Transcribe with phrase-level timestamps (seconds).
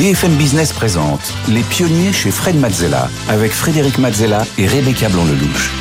[0.00, 5.79] BFM Business présente Les pionniers chez Fred Mazzella avec Frédéric Mazzella et Rebecca Blanc-Lelouch.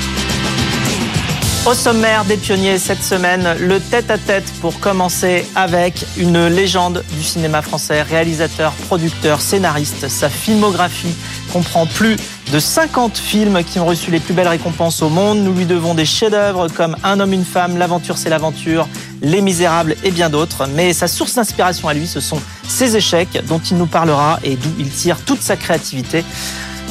[1.66, 7.62] Au sommaire des pionniers cette semaine, le tête-à-tête pour commencer avec une légende du cinéma
[7.62, 10.08] français, réalisateur, producteur, scénariste.
[10.08, 11.14] Sa filmographie
[11.52, 12.16] comprend plus
[12.52, 15.40] de 50 films qui ont reçu les plus belles récompenses au monde.
[15.40, 18.88] Nous lui devons des chefs-d'œuvre comme Un homme, une femme, L'aventure, c'est l'aventure,
[19.22, 20.66] Les Misérables et bien d'autres.
[20.74, 24.56] Mais sa source d'inspiration à lui, ce sont ses échecs dont il nous parlera et
[24.56, 26.24] d'où il tire toute sa créativité.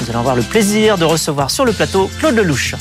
[0.01, 2.75] Nous allons avoir le plaisir de recevoir sur le plateau Claude Lelouch.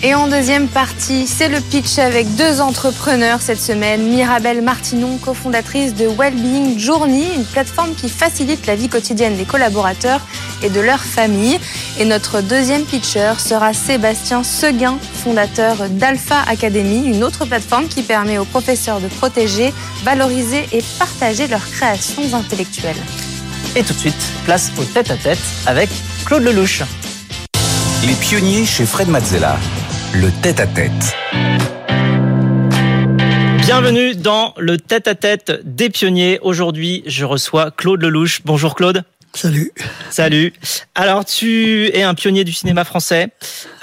[0.00, 4.08] Et en deuxième partie, c'est le pitch avec deux entrepreneurs cette semaine.
[4.08, 10.20] Mirabelle Martinon, cofondatrice de Wellbeing Journey, une plateforme qui facilite la vie quotidienne des collaborateurs
[10.62, 11.58] et de leurs familles.
[11.98, 18.38] Et notre deuxième pitcher sera Sébastien Seguin, fondateur d'Alpha Academy, une autre plateforme qui permet
[18.38, 23.02] aux professeurs de protéger, valoriser et partager leurs créations intellectuelles.
[23.74, 25.90] Et tout de suite, place au tête-à-tête avec
[26.24, 26.84] Claude Lelouch.
[28.06, 29.58] Les pionniers chez Fred Mazzella.
[30.14, 31.16] Le tête-à-tête.
[33.58, 36.38] Bienvenue dans le tête-à-tête des pionniers.
[36.40, 38.40] Aujourd'hui, je reçois Claude Lelouch.
[38.44, 39.04] Bonjour Claude.
[39.34, 39.72] Salut.
[40.10, 40.54] Salut.
[40.94, 43.28] Alors, tu es un pionnier du cinéma français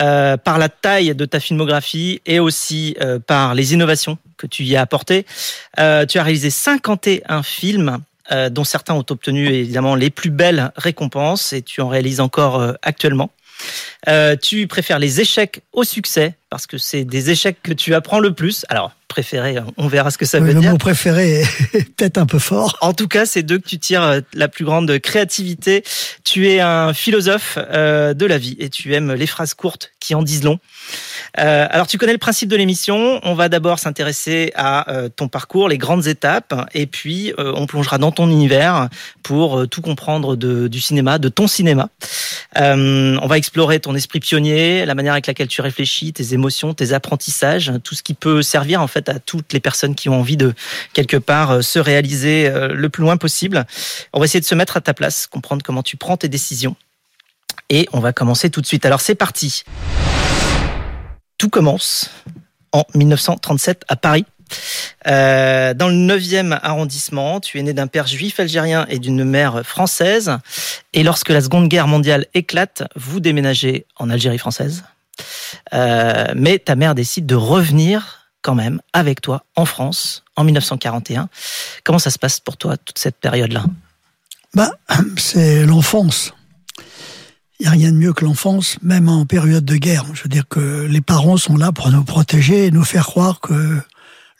[0.01, 4.63] euh, par la taille de ta filmographie et aussi euh, par les innovations que tu
[4.63, 5.25] y as apportées.
[5.79, 7.99] Euh, tu as réalisé 51 films,
[8.49, 12.73] dont certains ont obtenu évidemment les plus belles récompenses et tu en réalises encore euh,
[12.81, 13.29] actuellement.
[14.07, 18.19] Euh, tu préfères les échecs au succès parce que c'est des échecs que tu apprends
[18.19, 18.65] le plus.
[18.69, 20.71] Alors, préféré, on verra ce que ça Oui, veut le dire.
[20.71, 21.39] mot préféré
[21.71, 22.77] est peut-être un peu fort.
[22.81, 25.85] En tout cas, c'est d'eux que tu tires euh, la plus grande créativité.
[26.25, 30.15] Tu es un philosophe euh, de la vie et tu aimes les phrases courtes qui
[30.15, 30.59] en disent long.
[31.39, 33.21] Euh, alors, tu connais le principe de l'émission.
[33.23, 37.97] On va d'abord s'intéresser à euh, ton parcours, les grandes étapes, et puis on plongera
[37.97, 38.89] dans ton univers
[39.23, 41.87] pour tout comprendre de, du cinéma, de ton cinéma.
[42.55, 46.91] On va explorer ton esprit pionnier, la manière avec laquelle tu réfléchis, tes émotions, tes
[46.93, 50.37] apprentissages, tout ce qui peut servir en fait à toutes les personnes qui ont envie
[50.37, 50.53] de
[50.93, 53.65] quelque part euh, se réaliser euh, le plus loin possible.
[54.13, 56.75] On va essayer de se mettre à ta place, comprendre comment tu prends tes décisions.
[57.69, 58.85] Et on va commencer tout de suite.
[58.85, 59.63] Alors c'est parti.
[61.37, 62.11] Tout commence
[62.71, 64.25] en 1937 à Paris.
[65.07, 69.65] Euh, dans le 9e arrondissement, tu es né d'un père juif algérien et d'une mère
[69.65, 70.37] française.
[70.93, 74.83] Et lorsque la Seconde Guerre mondiale éclate, vous déménagez en Algérie française.
[75.73, 81.29] Mais ta mère décide de revenir quand même avec toi en France en 1941.
[81.83, 83.65] Comment ça se passe pour toi toute cette période-là?
[84.53, 84.69] Bah,
[85.17, 86.31] c'est l'enfance.
[87.59, 90.05] Il n'y a rien de mieux que l'enfance, même en période de guerre.
[90.13, 93.39] Je veux dire que les parents sont là pour nous protéger et nous faire croire
[93.39, 93.81] que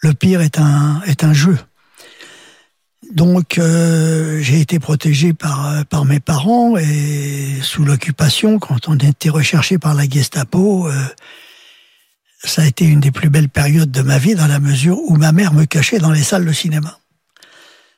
[0.01, 1.57] le pire est un, est un jeu.
[3.11, 9.29] Donc, euh, j'ai été protégé par, par mes parents et sous l'occupation, quand on était
[9.29, 10.93] recherché par la Gestapo, euh,
[12.45, 15.15] ça a été une des plus belles périodes de ma vie dans la mesure où
[15.15, 16.99] ma mère me cachait dans les salles de cinéma.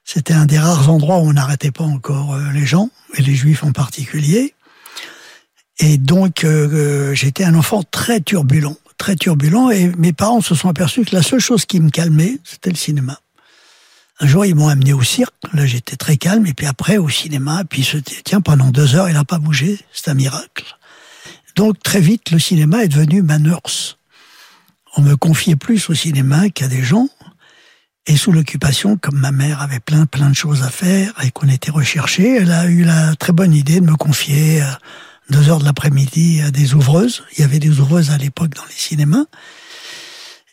[0.03, 3.35] C'était un des rares endroits où on n'arrêtait pas encore euh, les gens, et les
[3.35, 4.53] juifs en particulier.
[5.79, 10.69] Et donc, euh, j'étais un enfant très turbulent, très turbulent, et mes parents se sont
[10.69, 13.19] aperçus que la seule chose qui me calmait, c'était le cinéma.
[14.19, 17.09] Un jour, ils m'ont amené au cirque, là j'étais très calme, et puis après au
[17.09, 20.65] cinéma, puis se disaient, tiens, pendant deux heures, il n'a pas bougé, c'est un miracle.
[21.55, 23.96] Donc très vite, le cinéma est devenu ma nurse.
[24.97, 27.07] On me confiait plus au cinéma qu'à des gens,
[28.07, 31.47] et sous l'occupation, comme ma mère avait plein plein de choses à faire et qu'on
[31.49, 34.79] était recherché, elle a eu la très bonne idée de me confier à
[35.29, 37.23] deux heures de l'après-midi à des ouvreuses.
[37.33, 39.25] Il y avait des ouvreuses à l'époque dans les cinémas.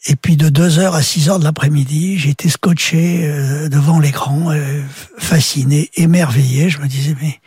[0.07, 4.51] Et puis de deux heures à six heures de l'après-midi, j'étais scotché euh, devant l'écran,
[4.51, 4.83] euh,
[5.17, 6.69] fasciné, émerveillé.
[6.69, 7.41] Je me disais, mais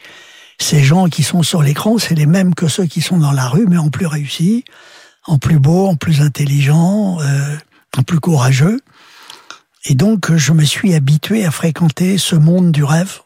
[0.57, 3.47] ces gens qui sont sur l'écran, c'est les mêmes que ceux qui sont dans la
[3.47, 4.63] rue, mais en plus réussi,
[5.27, 7.55] en plus beau, en plus intelligent, euh,
[7.97, 8.79] en plus courageux.
[9.85, 13.19] Et donc, je me suis habitué à fréquenter ce monde du rêve.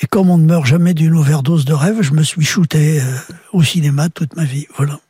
[0.00, 3.04] Et comme on ne meurt jamais d'une overdose de rêve, je me suis shooté euh,
[3.52, 4.66] au cinéma toute ma vie.
[4.76, 5.00] Voilà.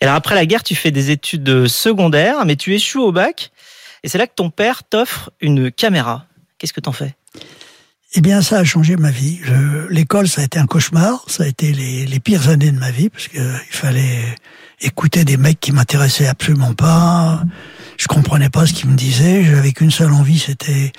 [0.00, 3.50] Et alors après la guerre, tu fais des études secondaires, mais tu échoues au bac.
[4.02, 6.26] Et c'est là que ton père t'offre une caméra.
[6.58, 7.14] Qu'est-ce que t'en fais?
[8.14, 9.40] Eh bien, ça a changé ma vie.
[9.88, 11.24] L'école, ça a été un cauchemar.
[11.28, 14.34] Ça a été les, les pires années de ma vie parce que il fallait
[14.82, 17.42] écouter des mecs qui m'intéressaient absolument pas.
[17.96, 19.44] Je comprenais pas ce qu'ils me disaient.
[19.44, 20.92] J'avais qu'une seule envie, c'était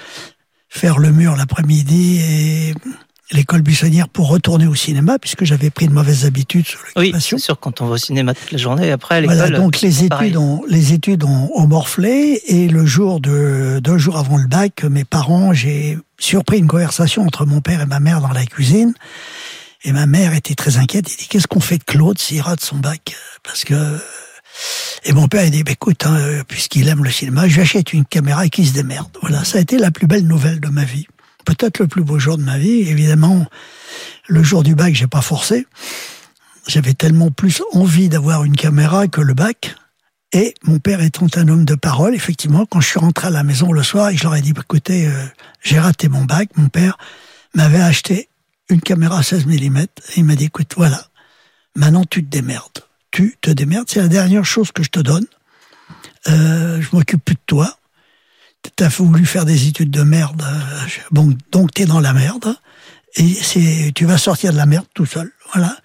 [0.69, 2.73] faire le mur l'après-midi et
[3.31, 7.35] l'école buissonnière pour retourner au cinéma, puisque j'avais pris de mauvaises habitudes sur l'occupation.
[7.37, 9.37] Oui, c'est sûr, quand on va au cinéma toute la journée, après, l'école...
[9.37, 14.17] Voilà, donc les études, ont, les études ont, morflé, et le jour de, deux jours
[14.17, 18.21] avant le bac, mes parents, j'ai surpris une conversation entre mon père et ma mère
[18.21, 18.93] dans la cuisine,
[19.83, 22.61] et ma mère était très inquiète, elle dit, qu'est-ce qu'on fait de Claude s'il rate
[22.61, 23.15] son bac?
[23.43, 23.99] Parce que...
[25.05, 27.91] Et mon père a dit, bah, écoute, hein, puisqu'il aime le cinéma, je lui achète
[27.91, 29.09] une caméra et qu'il se démerde.
[29.21, 31.07] Voilà, ça a été la plus belle nouvelle de ma vie
[31.43, 32.81] peut-être le plus beau jour de ma vie.
[32.89, 33.45] Évidemment,
[34.27, 35.67] le jour du bac, j'ai pas forcé.
[36.67, 39.75] J'avais tellement plus envie d'avoir une caméra que le bac.
[40.31, 43.43] Et mon père étant un homme de parole, effectivement, quand je suis rentré à la
[43.43, 45.25] maison le soir et je leur ai dit, écoutez, euh,
[45.61, 46.97] j'ai raté mon bac, mon père
[47.53, 48.29] m'avait acheté
[48.73, 49.87] une caméra 16 mm et
[50.17, 51.07] il m'a dit, écoute, voilà,
[51.75, 52.79] maintenant tu te démerdes.
[53.11, 55.25] Tu te démerdes, c'est la dernière chose que je te donne.
[56.27, 57.77] Euh, je m'occupe plus de toi
[58.75, 62.55] t'as voulu faire des études de merde, euh, bon, donc t'es dans la merde,
[63.15, 65.75] et c'est, tu vas sortir de la merde tout seul, voilà.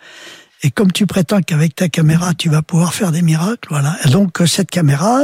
[0.63, 3.97] Et comme tu prétends qu'avec ta caméra, tu vas pouvoir faire des miracles, voilà.
[4.07, 5.21] Donc, euh, cette caméra,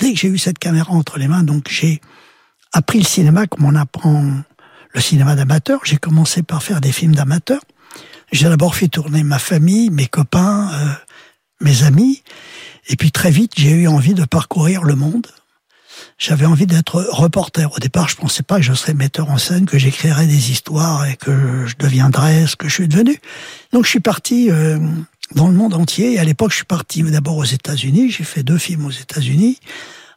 [0.00, 2.00] dès que j'ai eu cette caméra entre les mains, donc j'ai
[2.72, 4.42] appris le cinéma comme on apprend
[4.94, 5.80] le cinéma d'amateur.
[5.84, 7.62] J'ai commencé par faire des films d'amateurs.
[8.32, 10.70] J'ai d'abord fait tourner ma famille, mes copains,
[11.60, 12.22] mes amis.
[12.88, 15.26] Et puis très vite, j'ai eu envie de parcourir le monde
[16.18, 17.72] j'avais envie d'être reporter.
[17.74, 21.06] Au départ, je pensais pas que je serais metteur en scène, que j'écrirais des histoires
[21.06, 23.18] et que je deviendrais ce que je suis devenu.
[23.72, 24.78] Donc, je suis parti euh,
[25.34, 26.14] dans le monde entier.
[26.14, 28.10] Et à l'époque, je suis parti d'abord aux États-Unis.
[28.10, 29.58] J'ai fait deux films aux États-Unis.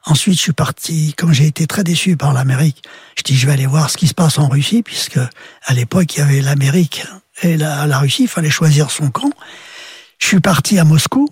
[0.09, 2.81] Ensuite, je suis parti, comme j'ai été très déçu par l'Amérique,
[3.18, 5.19] je dis, je vais aller voir ce qui se passe en Russie, puisque
[5.65, 7.06] à l'époque, il y avait l'Amérique
[7.44, 9.31] et la, la Russie, il fallait choisir son camp.
[10.18, 11.27] Je suis parti à Moscou,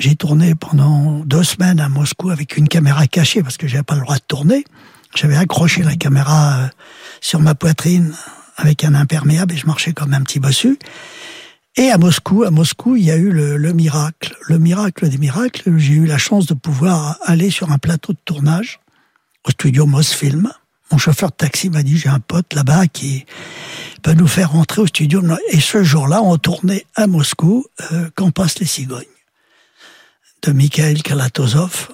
[0.00, 3.94] j'ai tourné pendant deux semaines à Moscou avec une caméra cachée parce que j'avais pas
[3.94, 4.64] le droit de tourner.
[5.14, 6.68] J'avais accroché la caméra euh,
[7.20, 8.12] sur ma poitrine
[8.56, 10.78] avec un imperméable et je marchais comme un petit bossu.
[11.76, 15.18] Et à Moscou, à Moscou, il y a eu le, le miracle, le miracle des
[15.18, 15.76] miracles.
[15.76, 18.80] J'ai eu la chance de pouvoir aller sur un plateau de tournage
[19.44, 20.52] au studio Mosfilm.
[20.92, 23.26] Mon chauffeur de taxi m'a dit j'ai un pote là-bas qui
[24.02, 25.22] peut nous faire rentrer au studio.
[25.50, 29.04] Et ce jour-là, on tournait à Moscou euh, Quand passent les cigognes
[30.42, 31.88] de Mikhail Kalatozov.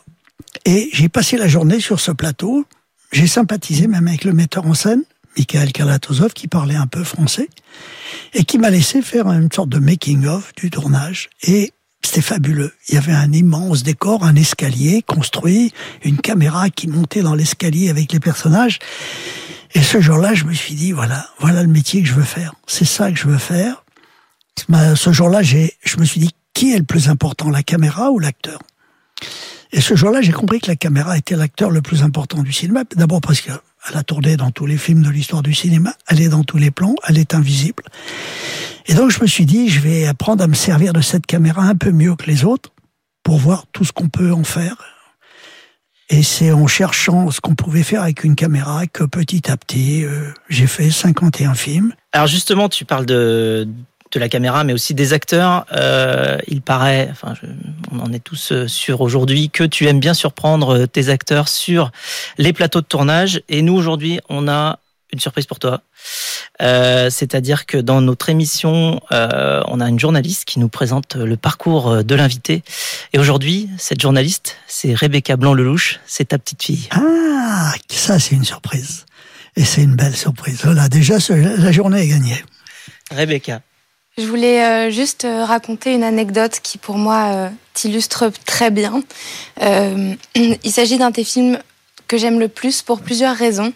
[0.64, 2.66] Et j'ai passé la journée sur ce plateau.
[3.12, 5.04] J'ai sympathisé même avec le metteur en scène,
[5.36, 7.48] Mikhail Kalatozov, qui parlait un peu français,
[8.34, 11.30] et qui m'a laissé faire une sorte de making-of du tournage.
[11.42, 11.72] Et
[12.02, 12.72] c'était fabuleux.
[12.88, 15.72] Il y avait un immense décor, un escalier construit,
[16.02, 18.78] une caméra qui montait dans l'escalier avec les personnages.
[19.74, 22.54] Et ce jour-là, je me suis dit, voilà, voilà le métier que je veux faire.
[22.66, 23.84] C'est ça que je veux faire.
[24.96, 28.60] Ce jour-là, je me suis dit, qui est le plus important, la caméra ou l'acteur?
[29.72, 32.82] Et ce jour-là, j'ai compris que la caméra était l'acteur le plus important du cinéma.
[32.96, 33.40] D'abord parce
[33.86, 36.58] qu'elle a tourné dans tous les films de l'histoire du cinéma, elle est dans tous
[36.58, 37.82] les plans, elle est invisible.
[38.86, 41.62] Et donc je me suis dit, je vais apprendre à me servir de cette caméra
[41.62, 42.70] un peu mieux que les autres
[43.22, 44.76] pour voir tout ce qu'on peut en faire.
[46.08, 50.04] Et c'est en cherchant ce qu'on pouvait faire avec une caméra que petit à petit,
[50.04, 51.94] euh, j'ai fait 51 films.
[52.12, 53.68] Alors justement, tu parles de,
[54.12, 55.66] de la caméra, mais aussi des acteurs.
[55.72, 57.34] Euh, il paraît, enfin,
[57.92, 61.48] on en est tous euh, sûrs aujourd'hui, que tu aimes bien surprendre euh, tes acteurs
[61.48, 61.92] sur
[62.38, 63.42] les plateaux de tournage.
[63.48, 64.78] Et nous, aujourd'hui, on a
[65.12, 65.82] une surprise pour toi.
[66.60, 72.14] C'est-à-dire que dans notre émission, on a une journaliste qui nous présente le parcours de
[72.14, 72.62] l'invité.
[73.12, 76.88] Et aujourd'hui, cette journaliste, c'est Rebecca Blanc-Lelouch, c'est ta petite fille.
[76.92, 79.06] Ah, ça c'est une surprise.
[79.56, 80.60] Et c'est une belle surprise.
[80.62, 82.44] Voilà, déjà, la journée est gagnée.
[83.10, 83.62] Rebecca,
[84.20, 89.02] je voulais euh, juste euh, raconter une anecdote qui pour moi euh, t'illustre très bien.
[90.34, 91.58] il s'agit d'un des films
[92.06, 93.72] que j'aime le plus pour plusieurs raisons.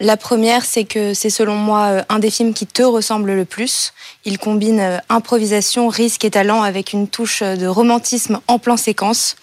[0.00, 3.92] La première, c'est que c'est selon moi un des films qui te ressemble le plus.
[4.24, 9.36] Il combine improvisation, risque et talent avec une touche de romantisme en plan séquence.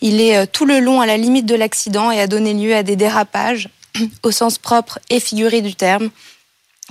[0.00, 2.82] Il est tout le long à la limite de l'accident et a donné lieu à
[2.82, 3.68] des dérapages
[4.22, 6.10] au sens propre et figuré du terme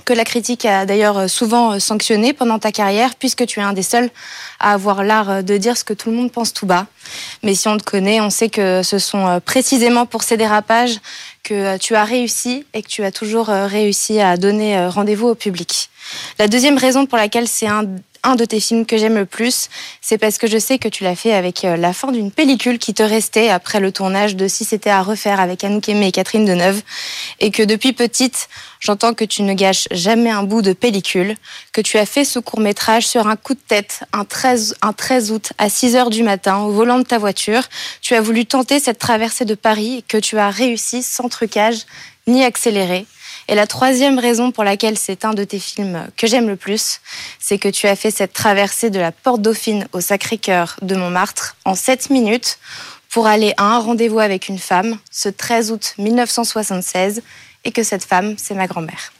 [0.04, 3.82] que la critique a d'ailleurs souvent sanctionné pendant ta carrière, puisque tu es un des
[3.82, 4.10] seuls
[4.60, 6.86] à avoir l'art de dire ce que tout le monde pense tout bas.
[7.42, 11.00] Mais si on te connaît, on sait que ce sont précisément pour ces dérapages
[11.42, 15.90] que tu as réussi et que tu as toujours réussi à donner rendez-vous au public.
[16.38, 17.84] La deuxième raison pour laquelle c'est un
[18.24, 19.68] un de tes films que j'aime le plus,
[20.00, 22.78] c'est parce que je sais que tu l'as fait avec euh, la fin d'une pellicule
[22.78, 26.12] qui te restait après le tournage de Si c'était à refaire avec Anouk Aimé et
[26.12, 26.82] Catherine Deneuve,
[27.40, 28.48] et que depuis petite,
[28.80, 31.36] j'entends que tu ne gâches jamais un bout de pellicule,
[31.72, 35.32] que tu as fait ce court-métrage sur un coup de tête un 13, un 13
[35.32, 37.62] août à 6 heures du matin au volant de ta voiture.
[38.00, 41.86] Tu as voulu tenter cette traversée de Paris que tu as réussi sans trucage
[42.26, 43.06] ni accéléré
[43.48, 47.00] Et la troisième raison pour laquelle c'est un de tes films que j'aime le plus,
[47.38, 51.56] c'est que tu as fait cette traversée de la Porte Dauphine au Sacré-Cœur de Montmartre
[51.64, 52.58] en 7 minutes
[53.10, 57.22] pour aller à un rendez-vous avec une femme ce 13 août 1976
[57.64, 59.12] et que cette femme, c'est ma grand-mère.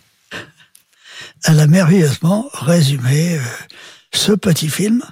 [1.44, 3.40] Elle a merveilleusement résumé euh,
[4.14, 5.02] ce petit film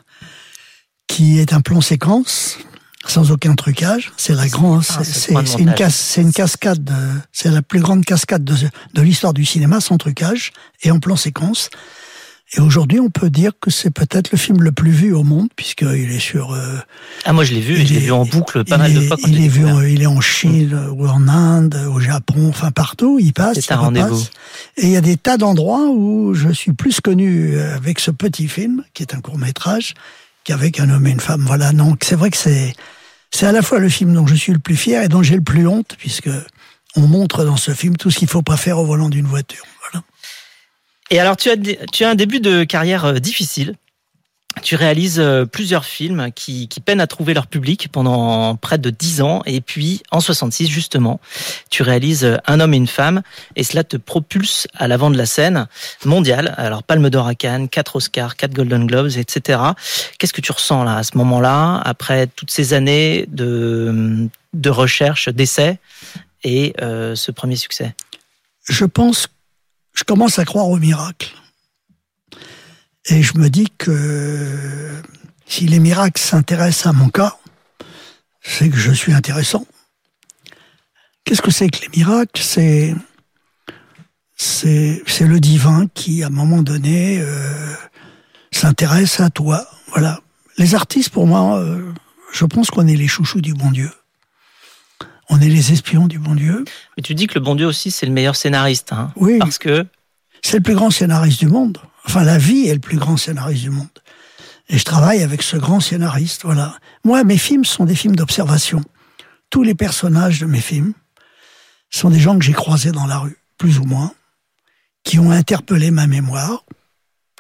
[1.07, 2.59] qui est un plan séquence
[3.07, 4.13] sans aucun trucage.
[4.17, 5.89] C'est la grande, Ah, c'est point de c'est une, cas-
[6.19, 6.93] une cascade, de-
[7.33, 8.55] c'est la plus grande cascade de,
[8.95, 10.53] de l'histoire du cinéma sans trucage
[10.83, 11.71] et en plan séquence.
[12.57, 15.49] Et aujourd'hui, on peut dire que c'est peut-être le film le plus vu au monde
[15.55, 16.53] puisqu'il est sur.
[16.53, 16.79] euh,
[17.25, 18.93] Ah, moi, je l'ai vu, Il je l'ai est- vu en boucle pas il mal
[18.95, 21.77] de fois quand il j'ai est vu, en- il est en Chine ou en Inde,
[21.95, 23.19] au Japon, enfin partout.
[23.21, 23.55] Il passe.
[23.61, 24.25] C'est il un rendez-vous.
[24.77, 28.11] Et il y a des tas d'endroits où je suis plus connu euh, avec ce
[28.11, 29.95] petit film, qui est un court métrage,
[30.45, 31.45] qu'avec un homme et une femme.
[31.47, 31.73] Voilà.
[31.73, 32.75] Donc c'est vrai que c'est
[33.31, 35.37] c'est à la fois le film dont je suis le plus fier et dont j'ai
[35.37, 36.31] le plus honte, puisque
[36.97, 39.65] on montre dans ce film tout ce qu'il faut pas faire au volant d'une voiture.
[39.81, 40.05] Voilà.
[41.11, 43.77] Et alors, tu as, tu as un début de carrière euh, difficile.
[44.63, 48.91] Tu réalises euh, plusieurs films qui, qui peinent à trouver leur public pendant près de
[48.91, 49.43] 10 ans.
[49.47, 51.21] Et puis, en 66, justement,
[51.71, 53.23] tu réalises euh, Un homme et une femme.
[53.57, 55.67] Et cela te propulse à l'avant de la scène
[56.05, 56.55] mondiale.
[56.59, 59.61] Alors, Palme d'Or à Cannes, 4 Oscars, 4 Golden Globes, etc.
[60.19, 65.29] Qu'est-ce que tu ressens là, à ce moment-là, après toutes ces années de, de recherche,
[65.29, 65.79] d'essais
[66.43, 67.95] et euh, ce premier succès?
[68.69, 69.29] Je pense,
[69.95, 71.33] je commence à croire au miracle.
[73.07, 74.47] Et je me dis que
[75.47, 77.37] si les miracles s'intéressent à mon cas,
[78.43, 79.67] c'est que je suis intéressant.
[81.25, 82.41] Qu'est-ce que c'est que les miracles?
[82.43, 82.95] C'est
[84.37, 87.75] c'est le divin qui, à un moment donné, euh,
[88.53, 89.67] s'intéresse à toi.
[89.89, 90.21] Voilà.
[90.57, 91.93] Les artistes, pour moi, euh,
[92.33, 93.91] je pense qu'on est les chouchous du bon Dieu.
[95.29, 96.65] On est les espions du bon Dieu.
[96.97, 98.93] Mais tu dis que le bon Dieu aussi, c'est le meilleur scénariste.
[98.95, 99.39] Hein, Oui.
[99.39, 99.87] Parce que
[100.43, 101.77] C'est le plus grand scénariste du monde.
[102.11, 103.87] Enfin, la vie est le plus grand scénariste du monde.
[104.69, 106.77] Et je travaille avec ce grand scénariste, voilà.
[107.05, 108.83] Moi, mes films sont des films d'observation.
[109.49, 110.93] Tous les personnages de mes films
[111.89, 114.13] sont des gens que j'ai croisés dans la rue, plus ou moins,
[115.05, 116.65] qui ont interpellé ma mémoire,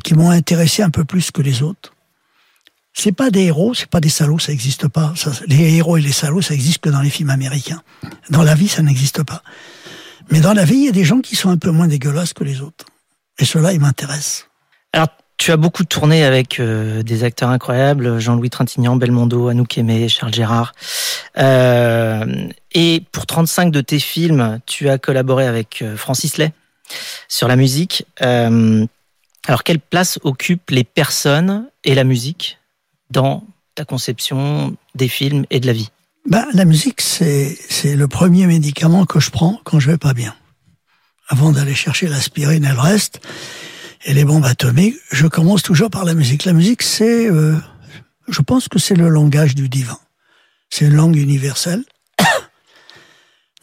[0.04, 1.92] qui m'ont intéressé un peu plus que les autres.
[2.92, 5.14] C'est pas des héros, c'est pas des salauds, ça n'existe pas.
[5.48, 7.82] Les héros et les salauds, ça existe que dans les films américains.
[8.28, 9.42] Dans la vie, ça n'existe pas.
[10.30, 12.34] Mais dans la vie, il y a des gens qui sont un peu moins dégueulasses
[12.34, 12.86] que les autres.
[13.36, 14.46] Et cela, ils m'intéressent.
[14.92, 20.08] Alors, tu as beaucoup tourné avec euh, des acteurs incroyables, Jean-Louis Trintignant, Belmondo, Anouk Aimé,
[20.08, 20.72] Charles Gérard.
[21.38, 26.52] Euh, et pour 35 de tes films, tu as collaboré avec euh, Francis Lay
[27.28, 28.04] sur la musique.
[28.20, 32.58] Alors, quelle place occupent les personnes et la musique
[33.10, 33.44] dans
[33.74, 35.90] ta conception des films et de la vie?
[36.28, 40.34] Ben, la musique, c'est le premier médicament que je prends quand je vais pas bien.
[41.28, 43.20] Avant d'aller chercher l'aspirine et le reste,
[44.04, 46.44] et les bombes atomiques, je commence toujours par la musique.
[46.44, 47.56] La musique, c'est, euh,
[48.28, 49.98] je pense que c'est le langage du divin.
[50.70, 51.84] C'est une langue universelle.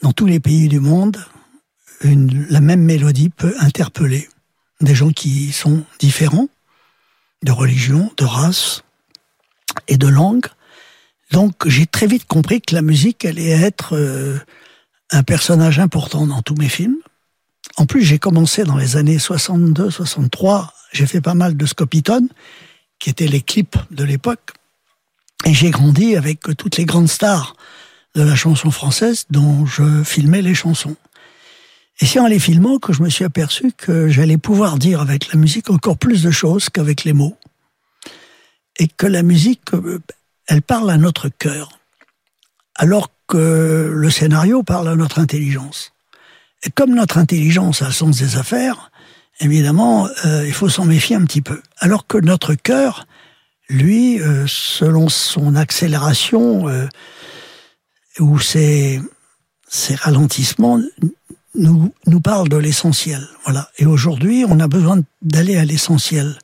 [0.02, 1.18] Dans tous les pays du monde,
[2.02, 4.28] la même mélodie peut interpeller
[4.80, 6.48] des gens qui sont différents,
[7.42, 8.84] de religion, de race
[9.88, 10.46] et de langue.
[11.32, 14.38] Donc j'ai très vite compris que la musique allait être euh,
[15.10, 16.98] un personnage important dans tous mes films.
[17.78, 20.74] En plus, j'ai commencé dans les années 62, 63.
[20.92, 22.28] J'ai fait pas mal de Scopitone,
[22.98, 24.50] qui étaient les clips de l'époque.
[25.46, 27.54] Et j'ai grandi avec toutes les grandes stars
[28.16, 30.96] de la chanson française dont je filmais les chansons.
[32.00, 35.32] Et c'est en les filmant que je me suis aperçu que j'allais pouvoir dire avec
[35.32, 37.36] la musique encore plus de choses qu'avec les mots.
[38.80, 40.00] Et que la musique, euh,
[40.48, 41.78] elle parle à notre cœur,
[42.74, 45.92] alors que le scénario parle à notre intelligence.
[46.74, 48.90] Comme notre intelligence a le sens des affaires,
[49.40, 51.60] évidemment, euh, il faut s'en méfier un petit peu.
[51.78, 53.06] Alors que notre cœur,
[53.68, 56.88] lui, euh, selon son accélération euh,
[58.18, 59.00] ou ses,
[59.96, 60.80] ralentissements,
[61.54, 63.26] nous, nous parle de l'essentiel.
[63.44, 63.70] Voilà.
[63.78, 66.38] Et aujourd'hui, on a besoin d'aller à l'essentiel.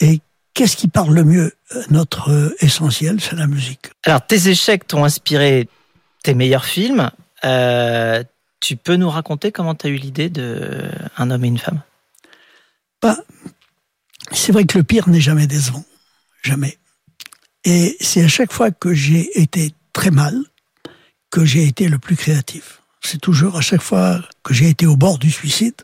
[0.00, 0.20] Et
[0.54, 1.52] qu'est-ce qui parle le mieux
[1.90, 3.90] Notre essentiel, c'est la musique.
[4.04, 5.68] Alors, tes échecs t'ont inspiré
[6.22, 7.10] tes meilleurs films.
[8.60, 11.82] Tu peux nous raconter comment tu as eu l'idée de Un homme et une femme?
[13.02, 13.16] Bah,
[14.32, 15.84] c'est vrai que le pire n'est jamais décevant.
[16.42, 16.78] Jamais.
[17.64, 20.40] Et c'est à chaque fois que j'ai été très mal
[21.30, 22.82] que j'ai été le plus créatif.
[23.02, 25.82] C'est toujours à chaque fois que j'ai été au bord du suicide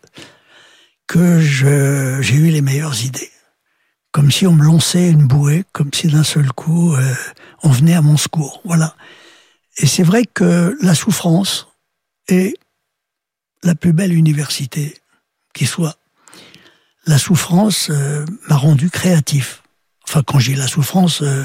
[1.07, 3.31] que j'ai eu les meilleures idées.
[4.11, 7.15] Comme si on me lançait une bouée, comme si d'un seul coup euh,
[7.63, 8.61] on venait à mon secours.
[8.65, 8.97] Voilà.
[9.79, 11.69] Et c'est vrai que la souffrance
[12.29, 12.55] est
[13.67, 14.95] la plus belle université
[15.55, 15.97] qui soit.
[17.07, 19.63] La souffrance euh, m'a rendu créatif.
[20.09, 21.45] Enfin, quand j'ai la souffrance, euh,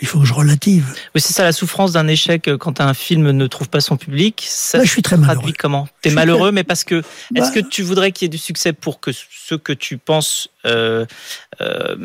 [0.00, 0.86] il faut que je relative.
[1.14, 3.96] Oui, c'est ça la souffrance d'un échec euh, quand un film ne trouve pas son
[3.96, 4.44] public.
[4.48, 5.52] Ça Là, je suis très malheureux.
[5.58, 6.96] comment T'es malheureux, très- mais parce que
[7.34, 9.98] est-ce Bah- que tu voudrais qu'il y ait du succès pour que ce que tu
[9.98, 11.04] penses euh,
[11.60, 11.96] euh,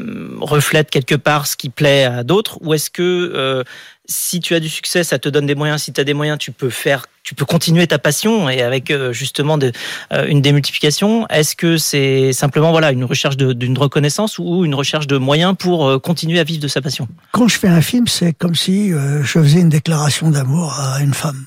[0.41, 3.01] reflète quelque part ce qui plaît à d'autres, ou est-ce que
[3.35, 3.63] euh,
[4.07, 5.83] si tu as du succès, ça te donne des moyens.
[5.83, 8.91] Si tu as des moyens, tu peux faire, tu peux continuer ta passion et avec
[8.91, 11.27] euh, justement euh, une démultiplication.
[11.27, 15.87] Est-ce que c'est simplement voilà une recherche d'une reconnaissance ou une recherche de moyens pour
[15.87, 17.07] euh, continuer à vivre de sa passion?
[17.31, 21.13] Quand je fais un film, c'est comme si je faisais une déclaration d'amour à une
[21.13, 21.45] femme.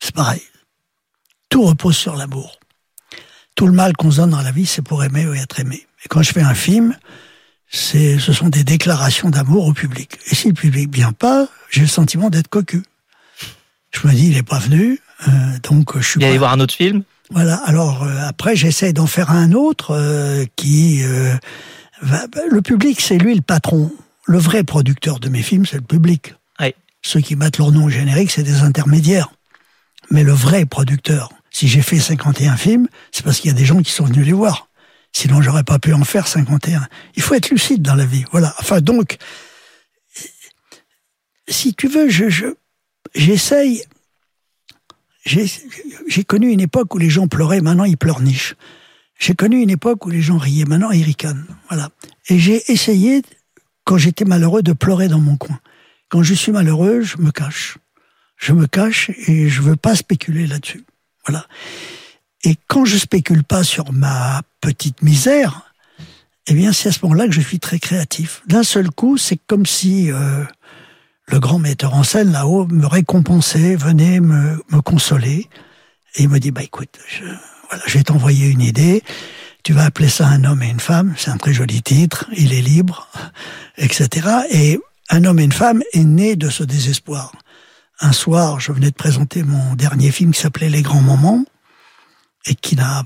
[0.00, 0.42] C'est pareil.
[1.48, 2.58] Tout repose sur l'amour.
[3.54, 5.86] Tout le mal qu'on se donne dans la vie, c'est pour aimer ou être aimé.
[6.04, 6.96] Et quand je fais un film,
[7.72, 10.18] c'est, ce sont des déclarations d'amour au public.
[10.30, 12.82] Et si le public vient pas, j'ai le sentiment d'être cocu.
[13.90, 15.30] Je me dis, il est pas venu, euh,
[15.62, 17.02] donc je suis Il aller voir un autre film?
[17.30, 17.56] Voilà.
[17.64, 21.34] Alors euh, après, j'essaie d'en faire un autre euh, qui euh,
[22.02, 22.26] va.
[22.26, 23.90] bah, Le public, c'est lui le patron.
[24.26, 26.34] Le vrai producteur de mes films, c'est le public.
[26.60, 26.74] Oui.
[27.02, 29.32] Ceux qui mettent leur nom au générique, c'est des intermédiaires.
[30.10, 33.64] Mais le vrai producteur, si j'ai fait 51 films, c'est parce qu'il y a des
[33.64, 34.68] gens qui sont venus les voir.
[35.12, 36.88] Sinon, j'aurais pas pu en faire 51.
[37.16, 38.24] Il faut être lucide dans la vie.
[38.32, 38.54] Voilà.
[38.58, 39.18] Enfin, donc,
[41.48, 42.46] si tu veux, je, je,
[43.14, 43.84] j'essaye.
[45.24, 45.46] J'ai,
[46.08, 48.56] j'ai connu une époque où les gens pleuraient, maintenant ils pleurnichent.
[49.18, 51.46] J'ai connu une époque où les gens riaient, maintenant ils ricanent.
[51.68, 51.90] Voilà.
[52.28, 53.22] Et j'ai essayé,
[53.84, 55.60] quand j'étais malheureux, de pleurer dans mon coin.
[56.08, 57.78] Quand je suis malheureux, je me cache.
[58.36, 60.84] Je me cache et je veux pas spéculer là-dessus.
[61.24, 61.46] Voilà.
[62.42, 65.74] Et quand je spécule pas sur ma petite misère,
[66.46, 68.42] eh bien, c'est à ce moment-là que je suis très créatif.
[68.46, 70.44] D'un seul coup, c'est comme si euh,
[71.26, 75.48] le grand metteur en scène là-haut me récompensait, venait me, me consoler,
[76.14, 77.24] et il me dit bah écoute, je,
[77.68, 79.02] voilà, je vais t'envoyer une idée.
[79.62, 81.14] Tu vas appeler ça un homme et une femme.
[81.16, 82.28] C'est un très joli titre.
[82.36, 83.08] Il est libre,
[83.78, 84.28] etc.
[84.50, 87.32] Et un homme et une femme est né de ce désespoir.
[88.00, 91.44] Un soir, je venais de présenter mon dernier film qui s'appelait Les Grands Moments
[92.46, 93.04] et qui n'a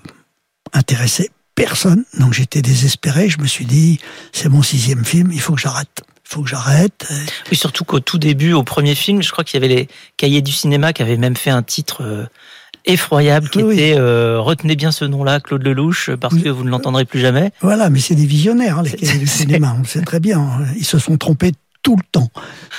[0.72, 2.04] intéressé personne.
[2.20, 3.28] Donc j'étais désespéré.
[3.28, 3.98] Je me suis dit,
[4.32, 6.02] c'est mon sixième film, il faut que j'arrête.
[6.24, 7.08] Il faut que j'arrête.
[7.50, 10.42] Oui, surtout qu'au tout début, au premier film, je crois qu'il y avait les cahiers
[10.42, 12.26] du cinéma qui avaient même fait un titre euh,
[12.84, 16.42] effroyable qui Oui, était euh, Retenez bien ce nom-là, Claude Lelouch, parce Oui.
[16.42, 17.52] que vous ne l'entendrez plus jamais.
[17.60, 19.74] Voilà, mais c'est des visionnaires, hein, les du cinéma.
[19.76, 20.60] On le sait très bien.
[20.76, 22.30] Ils se sont trompés tout le temps.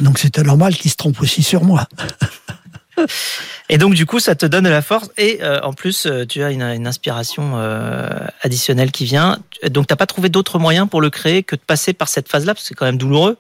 [0.02, 1.88] Donc c'était normal qu'ils se trompent aussi sur moi.
[3.70, 5.10] Et donc, du coup, ça te donne de la force.
[5.18, 8.10] Et euh, en plus, euh, tu as une, inspiration euh,
[8.42, 9.40] additionnelle qui vient.
[9.70, 12.30] Donc, tu n'as pas trouvé d'autre moyen pour le créer que de passer par cette
[12.30, 13.38] phase-là, parce que c'est quand même douloureux.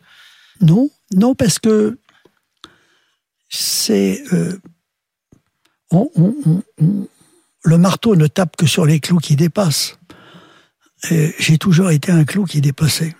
[0.61, 1.97] Non, non, parce que
[3.49, 4.23] c'est.
[7.63, 9.97] le marteau ne tape que sur les clous qui dépassent.
[11.03, 13.15] J'ai toujours été un clou qui dépassait.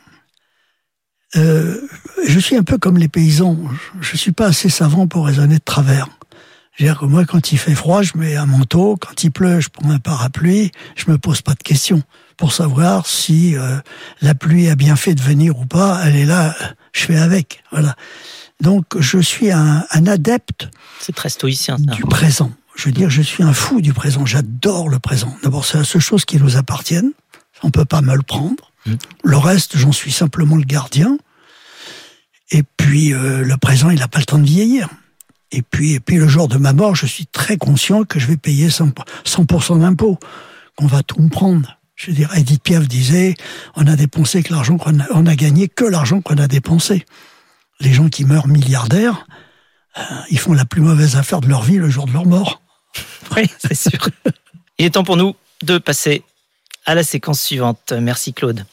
[1.36, 3.56] Je suis un peu comme les paysans.
[4.02, 6.10] Je ne suis pas assez savant pour raisonner de travers.
[6.78, 8.98] C'est-à-dire que moi, quand il fait froid, je mets un manteau.
[8.98, 10.72] Quand il pleut, je prends un parapluie.
[10.96, 12.04] Je me pose pas de questions
[12.38, 13.78] pour savoir si euh,
[14.22, 16.00] la pluie a bien fait de venir ou pas.
[16.06, 16.56] Elle est là,
[16.94, 17.64] je fais avec.
[17.72, 17.96] Voilà.
[18.62, 21.94] Donc, je suis un, un adepte C'est très stoïcien, ça.
[21.94, 22.52] du présent.
[22.76, 24.28] Je veux dire, je suis un fou du présent.
[24.28, 25.36] J'adore le présent.
[25.42, 27.12] D'abord, c'est la seule chose qui nous appartienne.
[27.64, 28.72] On peut pas me le prendre.
[28.86, 28.94] Mm.
[29.24, 31.18] Le reste, j'en suis simplement le gardien.
[32.52, 34.90] Et puis, euh, le présent, il n'a pas le temps de vieillir.
[35.52, 38.28] Et puis, et puis, le jour de ma mort, je suis très conscient que je
[38.28, 38.94] vais payer 100%,
[39.26, 40.20] 100% d'impôts,
[40.76, 41.78] qu'on va tout me prendre.
[41.96, 43.36] Je veux dire, Edith Piaf disait,
[43.76, 47.06] on a dépensé que l'argent qu'on a, on a gagné que l'argent qu'on a dépensé.
[47.80, 49.26] Les gens qui meurent milliardaires,
[49.98, 52.62] euh, ils font la plus mauvaise affaire de leur vie le jour de leur mort.
[53.36, 54.10] Oui, c'est sûr.
[54.80, 56.24] Il est temps pour nous de passer
[56.86, 57.92] à la séquence suivante.
[57.92, 58.66] Merci Claude.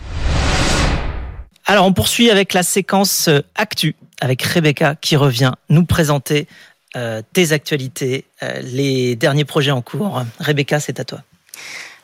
[1.66, 6.46] Alors, on poursuit avec la séquence euh, Actu, avec Rebecca qui revient nous présenter
[6.94, 10.22] euh, tes actualités, euh, les derniers projets en cours.
[10.40, 11.20] Rebecca, c'est à toi.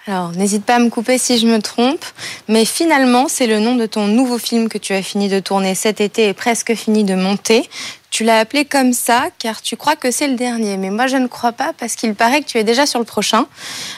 [0.07, 2.05] Alors, n'hésite pas à me couper si je me trompe,
[2.49, 5.75] mais finalement, c'est le nom de ton nouveau film que tu as fini de tourner
[5.75, 7.69] cet été et presque fini de monter.
[8.11, 11.17] Tu l'as appelé comme ça car tu crois que c'est le dernier, mais moi je
[11.17, 13.47] ne crois pas parce qu'il paraît que tu es déjà sur le prochain.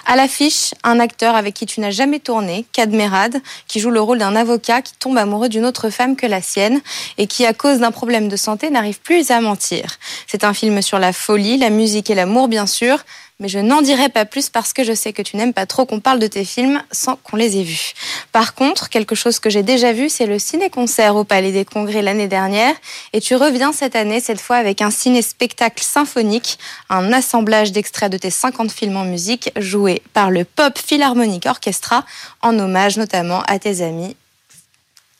[0.06, 4.02] À l'affiche, un acteur avec qui tu n'as jamais tourné, Kad Merad, qui joue le
[4.02, 6.82] rôle d'un avocat qui tombe amoureux d'une autre femme que la sienne
[7.16, 9.98] et qui, à cause d'un problème de santé, n'arrive plus à mentir.
[10.26, 12.98] C'est un film sur la folie, la musique et l'amour, bien sûr,
[13.40, 15.84] mais je n'en dirai pas plus parce que je sais que tu n'aimes pas trop
[15.84, 17.92] qu'on parle de tes films sans qu'on les ait vus.
[18.30, 22.02] Par contre, quelque chose que j'ai déjà vu, c'est le ciné-concert au Palais des Congrès
[22.02, 22.74] l'année dernière,
[23.12, 26.58] et tu reviens cette année année, cette fois avec un ciné-spectacle symphonique,
[26.90, 32.04] un assemblage d'extraits de tes 50 films en musique joués par le Pop Philharmonic Orchestra
[32.42, 34.16] en hommage notamment à tes amis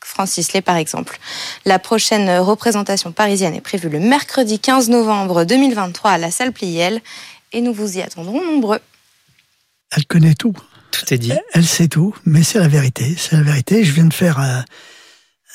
[0.04, 1.18] Francis Lay par exemple.
[1.64, 7.00] La prochaine représentation parisienne est prévue le mercredi 15 novembre 2023 à la salle Pliel
[7.52, 8.80] et nous vous y attendrons nombreux.
[9.96, 10.56] Elle connaît tout.
[10.90, 11.32] Tout est dit.
[11.54, 13.14] Elle sait tout, mais c'est la vérité.
[13.16, 13.84] C'est la vérité.
[13.84, 14.64] Je viens de faire un,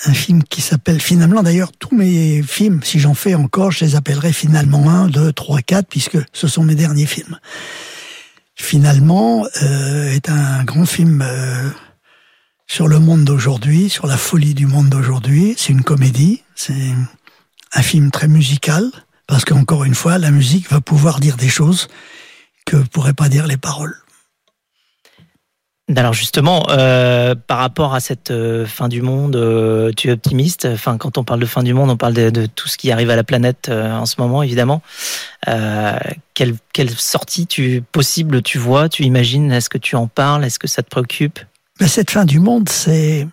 [0.06, 3.96] un film qui s'appelle finalement, d'ailleurs, tous mes films, si j'en fais encore, je les
[3.96, 7.40] appellerai finalement 1, 2, 3, 4, puisque ce sont mes derniers films.
[8.56, 11.70] Finalement, euh, est un grand film euh,
[12.68, 15.56] sur le monde d'aujourd'hui, sur la folie du monde d'aujourd'hui.
[15.58, 16.92] C'est une comédie, c'est
[17.74, 18.92] un film très musical,
[19.26, 21.88] parce qu'encore une fois, la musique va pouvoir dire des choses
[22.66, 23.96] que pourraient pas dire les paroles.
[25.95, 30.65] Alors justement, euh, par rapport à cette euh, fin du monde, euh, tu es optimiste?
[30.65, 33.10] Enfin, quand on parle de fin du monde, on parle de, tout ce qui arrive
[33.10, 34.82] à la planète en ce moment, évidemment.
[35.45, 37.47] Quelle, quelle sortie
[37.91, 39.52] possible tu vois, tu imagines?
[39.52, 40.43] Est-ce que tu en parles?
[40.43, 41.39] Est-ce que ça te préoccupe?
[41.80, 43.28] Mais cette fin du monde, c'est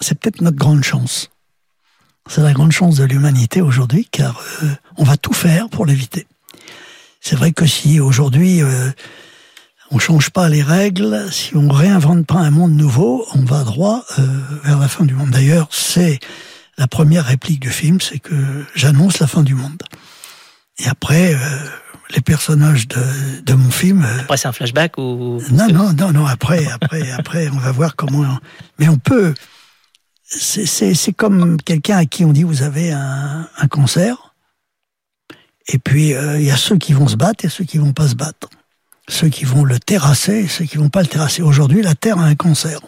[0.00, 1.30] c'est peut-être notre grande chance.
[2.28, 4.40] C'est la grande chance de l'humanité aujourd'hui, car
[4.96, 6.26] on va tout faire pour l'éviter.
[7.20, 8.62] C'est vrai que si aujourd'hui
[9.94, 14.04] on change pas les règles, si on réinvente pas un monde nouveau, on va droit
[14.18, 14.26] euh,
[14.64, 15.30] vers la fin du monde.
[15.30, 16.18] D'ailleurs, c'est
[16.76, 18.34] la première réplique du film, c'est que
[18.74, 19.80] j'annonce la fin du monde.
[20.80, 21.38] Et après, euh,
[22.10, 24.04] les personnages de, de mon film.
[24.04, 26.26] euh, Après, c'est un flashback ou non, non, non, non.
[26.26, 28.24] Après, après, après, on va voir comment.
[28.80, 29.32] Mais on peut.
[30.24, 34.34] C'est, comme quelqu'un à qui on dit vous avez un, un cancer.
[35.68, 37.92] Et puis euh, il y a ceux qui vont se battre et ceux qui vont
[37.92, 38.48] pas se battre.
[39.08, 41.42] Ceux qui vont le terrasser ceux qui vont pas le terrasser.
[41.42, 42.80] Aujourd'hui, la Terre a un cancer.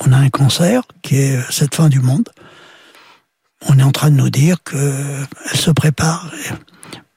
[0.00, 2.28] On a un cancer qui est euh, cette fin du monde.
[3.68, 6.32] On est en train de nous dire que elle se prépare.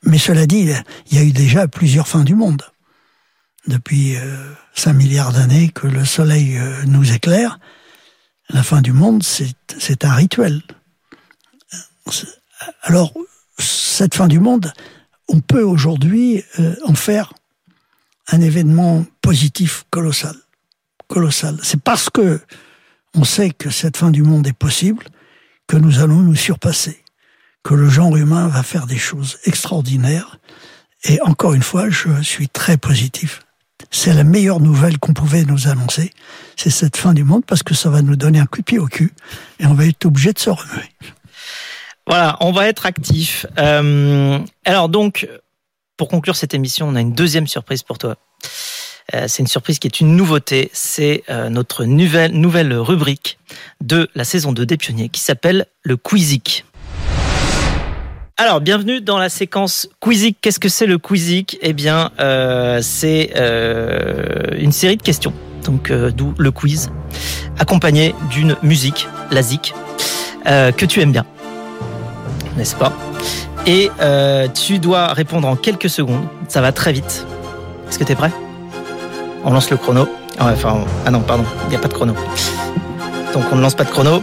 [0.04, 0.70] Mais cela dit,
[1.10, 2.62] il y a eu déjà plusieurs fins du monde
[3.68, 7.60] depuis euh, 5 milliards d'années que le Soleil euh, nous éclaire,
[8.50, 10.62] la fin du monde, c'est un rituel.
[12.84, 13.12] Alors,
[13.58, 14.72] cette fin du monde,
[15.28, 17.34] on peut aujourd'hui euh, en faire
[18.32, 20.36] un événement positif colossal.
[21.08, 21.58] Colossal.
[21.64, 22.42] C'est parce que
[23.14, 25.06] on sait que cette fin du monde est possible
[25.68, 27.04] que nous allons nous surpasser,
[27.64, 30.38] que le genre humain va faire des choses extraordinaires.
[31.04, 33.42] Et encore une fois, je suis très positif
[33.92, 36.12] c'est la meilleure nouvelle qu'on pouvait nous annoncer.
[36.56, 38.80] C'est cette fin du monde parce que ça va nous donner un coup de pied
[38.80, 39.14] au cul
[39.60, 40.90] et on va être obligé de se remuer.
[42.08, 43.46] Voilà, on va être actif.
[43.58, 45.28] Euh, alors donc,
[45.98, 48.16] pour conclure cette émission, on a une deuxième surprise pour toi.
[49.14, 50.70] Euh, c'est une surprise qui est une nouveauté.
[50.74, 53.38] C'est euh, notre nouvelle, rubrique
[53.82, 56.66] de la saison 2 des pionniers qui s'appelle le Quizic.
[58.38, 60.38] Alors, bienvenue dans la séquence Quizic.
[60.42, 63.32] Qu'est-ce que c'est le Quizic Eh bien, euh, c'est
[64.58, 65.34] une série de questions.
[65.64, 66.92] Donc, d'où le quiz,
[67.58, 69.42] accompagné d'une musique, la
[70.48, 71.26] euh, que tu aimes bien
[72.58, 72.94] n'est-ce pas?
[73.68, 76.24] Et euh, tu dois répondre en quelques secondes.
[76.48, 77.26] Ça va très vite.
[77.90, 78.32] Est-ce que tu es prêt?
[79.44, 80.08] On lance le chrono.
[80.38, 82.14] Ah, ouais, enfin, on- ah non, pardon, il n'y a pas de chrono.
[83.34, 84.22] Donc on ne lance pas de chrono.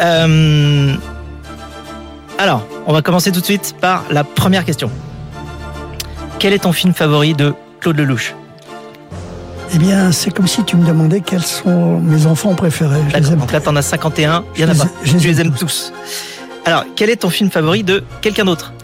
[0.00, 0.94] Euh,
[2.38, 4.90] alors, on va commencer tout de suite par la première question.
[6.38, 8.34] Quel est ton film favori de Claude Lelouch?
[9.74, 13.00] Eh bien, c'est comme si tu me demandais quels sont mes enfants préférés.
[13.08, 14.84] Je les aime donc là, t'en as 51, il y en a pas.
[15.04, 15.92] je les aime tous.
[16.68, 18.74] Alors, quel est ton film favori de quelqu'un d'autre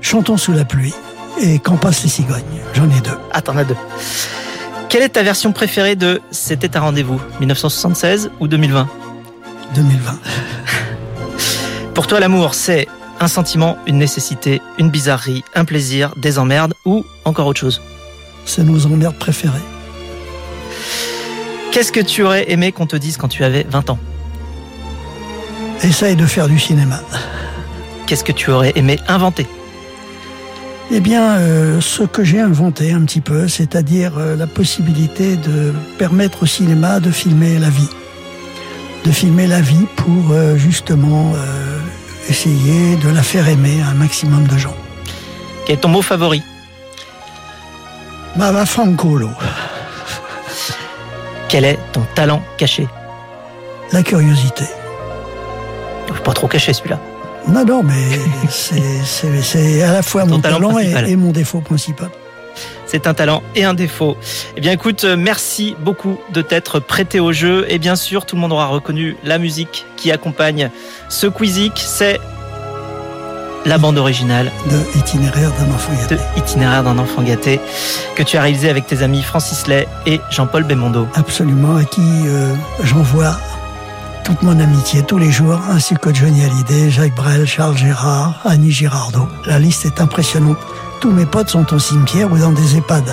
[0.00, 0.94] Chantons sous la pluie
[1.40, 2.44] et Quand passent les cigognes.
[2.72, 3.18] J'en ai deux.
[3.32, 3.74] Ah, t'en as deux.
[4.88, 8.88] Quelle est ta version préférée de C'était un rendez-vous 1976 ou 2020
[9.74, 10.20] 2020.
[11.94, 12.86] Pour toi, l'amour, c'est
[13.18, 17.82] un sentiment, une nécessité, une bizarrerie, un plaisir, des emmerdes ou encore autre chose?
[18.44, 19.58] C'est nos emmerdes préférées.
[21.72, 23.98] Qu'est-ce que tu aurais aimé qu'on te dise quand tu avais 20 ans?
[25.84, 26.98] Essaye de faire du cinéma.
[28.06, 29.46] Qu'est-ce que tu aurais aimé inventer?
[30.90, 35.74] Eh bien, euh, ce que j'ai inventé un petit peu, c'est-à-dire euh, la possibilité de
[35.98, 37.90] permettre au cinéma de filmer la vie.
[39.04, 41.34] De filmer la vie pour euh, justement
[42.30, 44.76] essayer de la faire aimer à un maximum de gens.
[45.66, 46.42] Quel est ton mot favori?
[48.36, 49.28] Ma va Francolo,
[51.48, 52.88] Quel est ton talent caché?
[53.92, 54.64] La curiosité.
[56.24, 56.98] Pas trop caché celui-là.
[57.48, 62.08] Non, non, mais c'est- à la fois Ton mon talent talent, et, mon défaut principal.
[62.86, 64.16] C'est un talent et un défaut.
[64.56, 67.66] Eh bien écoute, euh, merci beaucoup de t'être prêté au jeu.
[67.68, 70.70] Et bien sûr, tout le monde aura reconnu la musique qui accompagne
[71.08, 71.72] ce Quizic.
[71.76, 72.20] C'est
[73.66, 76.16] la bande originale de Itinéraire d'un enfant gâté.
[76.16, 77.60] De Itinéraire d'un enfant gâté,
[78.14, 81.08] que tu as réalisé avec tes amis Francis Lay et Jean-Paul Bémondo.
[81.14, 83.38] Absolument, à qui euh, j'envoie
[84.24, 88.72] toute mon amitié tous les jours, ainsi que Johnny Hallyday, Jacques Brel, Charles Gérard, Annie
[88.72, 89.28] Girardot.
[89.46, 90.56] La liste est impressionnante.
[91.00, 93.04] Tous mes potes sont au cimetière ou dans des EHPAD.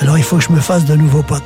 [0.00, 1.42] Alors il faut que je me fasse de nouveaux potes.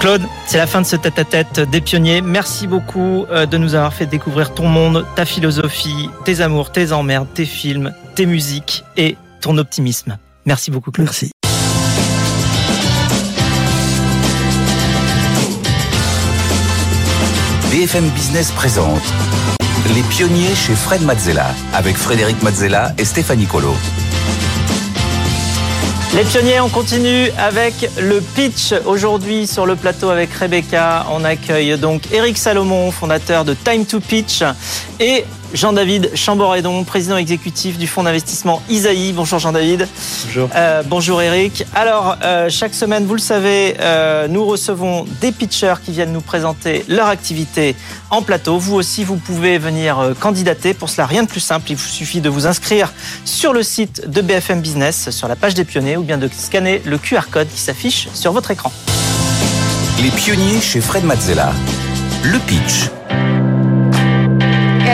[0.00, 2.22] Claude, c'est la fin de ce tête-à-tête des pionniers.
[2.22, 6.92] Merci beaucoup euh, de nous avoir fait découvrir ton monde, ta philosophie, tes amours, tes
[6.92, 10.18] emmerdes, tes films, tes musiques et ton optimisme.
[10.46, 11.06] Merci beaucoup, Claude.
[11.06, 11.33] Merci.
[17.74, 19.02] BFM Business présente
[19.96, 23.74] Les pionniers chez Fred Mazzella avec Frédéric Mazzella et Stéphanie Colo.
[26.14, 28.72] Les pionniers, on continue avec le pitch.
[28.86, 33.98] Aujourd'hui, sur le plateau avec Rebecca, on accueille donc Eric Salomon, fondateur de Time to
[33.98, 34.44] Pitch,
[35.00, 35.24] et
[35.54, 39.12] Jean-David Chamboredon, président exécutif du fonds d'investissement Isaïe.
[39.12, 39.86] Bonjour Jean-David.
[40.26, 40.50] Bonjour.
[40.54, 41.64] Euh, bonjour Eric.
[41.74, 46.20] Alors, euh, chaque semaine, vous le savez, euh, nous recevons des pitchers qui viennent nous
[46.20, 47.76] présenter leur activité
[48.10, 48.58] en plateau.
[48.58, 50.74] Vous aussi, vous pouvez venir euh, candidater.
[50.74, 51.70] Pour cela, rien de plus simple.
[51.70, 52.92] Il vous suffit de vous inscrire
[53.24, 56.82] sur le site de BFM Business, sur la page des pionniers, ou bien de scanner
[56.84, 58.72] le QR code qui s'affiche sur votre écran.
[60.02, 61.52] Les pionniers chez Fred Mazzella.
[62.24, 62.90] Le pitch.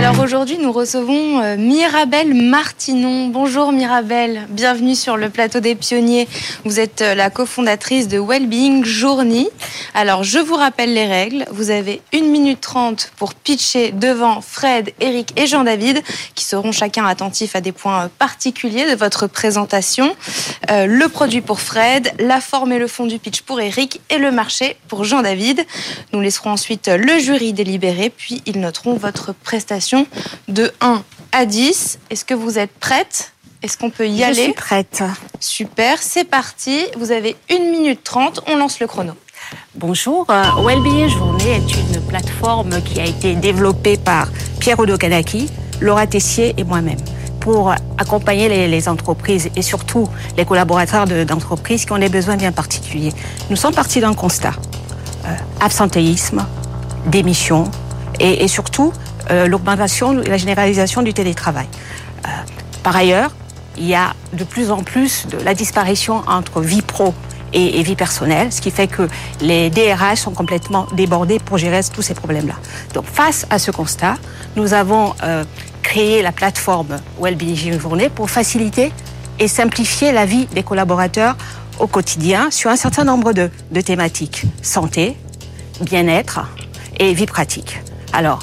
[0.02, 3.26] Alors aujourd'hui, nous recevons euh, Mirabelle Martinon.
[3.26, 6.26] Bonjour Mirabelle, bienvenue sur le plateau des pionniers.
[6.64, 9.50] Vous êtes euh, la cofondatrice de Wellbeing Journey.
[9.92, 11.44] Alors je vous rappelle les règles.
[11.50, 16.02] Vous avez 1 minute 30 pour pitcher devant Fred, Eric et Jean-David,
[16.34, 20.16] qui seront chacun attentifs à des points euh, particuliers de votre présentation.
[20.70, 24.30] Le produit pour Fred, la forme et le fond du pitch pour Eric et le
[24.30, 25.66] marché pour Jean-David.
[26.12, 29.89] Nous laisserons ensuite le jury délibérer, puis ils noteront votre prestation
[30.48, 31.98] de 1 à 10.
[32.10, 33.32] Est-ce que vous êtes prête?
[33.62, 34.42] Est-ce qu'on peut y Je aller?
[34.44, 35.02] suis prête.
[35.38, 36.80] Super, c'est parti.
[36.98, 39.12] Vous avez 1 minute 30, on lance le chrono.
[39.74, 40.26] Bonjour.
[40.30, 44.28] euh, Wellbeing Journée est une plateforme qui a été développée par
[44.60, 45.48] Pierre Odokanaki,
[45.80, 46.98] Laura Tessier et moi-même
[47.40, 52.36] pour accompagner les, les entreprises et surtout les collaborateurs de- d'entreprises qui ont des besoins
[52.36, 53.12] bien particuliers.
[53.48, 54.52] Nous sommes partis d'un constat.
[55.24, 56.44] Euh, absentéisme,
[57.06, 57.64] démission
[58.18, 58.92] et, et surtout
[59.30, 61.66] euh, l'augmentation la généralisation du télétravail.
[62.26, 62.28] Euh,
[62.82, 63.30] par ailleurs,
[63.76, 67.14] il y a de plus en plus de la disparition entre vie pro
[67.52, 69.08] et, et vie personnelle, ce qui fait que
[69.40, 72.54] les DRH sont complètement débordés pour gérer tous ces problèmes-là.
[72.94, 74.16] Donc, face à ce constat,
[74.56, 75.44] nous avons euh,
[75.82, 78.92] créé la plateforme Wellbeing Journée pour faciliter
[79.38, 81.36] et simplifier la vie des collaborateurs
[81.78, 85.16] au quotidien sur un certain nombre de, de thématiques santé,
[85.80, 86.40] bien-être
[86.98, 87.80] et vie pratique.
[88.12, 88.40] Alors,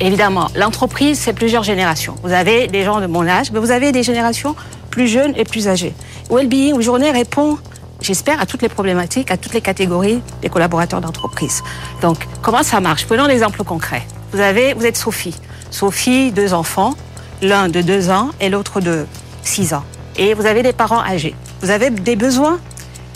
[0.00, 2.16] Évidemment, l'entreprise, c'est plusieurs générations.
[2.22, 4.56] Vous avez des gens de mon âge, mais vous avez des générations
[4.90, 5.94] plus jeunes et plus âgées.
[6.30, 7.58] Wellbeing Journée répond,
[8.00, 11.62] j'espère, à toutes les problématiques, à toutes les catégories des collaborateurs d'entreprise.
[12.02, 13.06] Donc, comment ça marche?
[13.06, 14.02] Prenons l'exemple concret.
[14.32, 15.34] Vous, avez, vous êtes Sophie.
[15.70, 16.94] Sophie, deux enfants,
[17.40, 19.06] l'un de deux ans et l'autre de
[19.42, 19.84] six ans.
[20.16, 21.34] Et vous avez des parents âgés.
[21.60, 22.58] Vous avez des besoins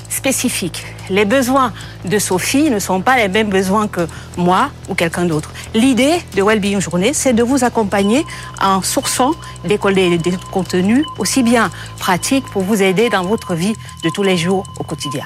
[0.09, 0.85] spécifiques.
[1.11, 1.73] Les besoins
[2.05, 5.51] de Sophie ne sont pas les mêmes besoins que moi ou quelqu'un d'autre.
[5.75, 8.25] L'idée de Wellbeing Journée, c'est de vous accompagner
[8.61, 9.33] en sourçant
[9.65, 14.65] des contenus aussi bien pratiques pour vous aider dans votre vie de tous les jours
[14.79, 15.25] au quotidien.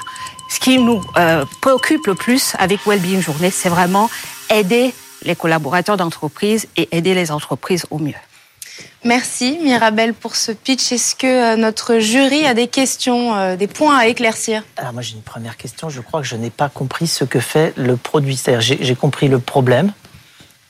[0.49, 4.09] Ce qui nous euh, préoccupe le plus avec Wellbeing Journée, c'est vraiment
[4.49, 4.93] aider
[5.23, 8.13] les collaborateurs d'entreprise et aider les entreprises au mieux.
[9.03, 10.91] Merci Mirabelle pour ce pitch.
[10.91, 14.63] Est-ce que euh, notre jury a des questions, euh, des points à éclaircir?
[14.77, 15.89] Alors moi j'ai une première question.
[15.89, 18.37] Je crois que je n'ai pas compris ce que fait le produit.
[18.37, 19.91] C'est-à-dire j'ai compris le problème.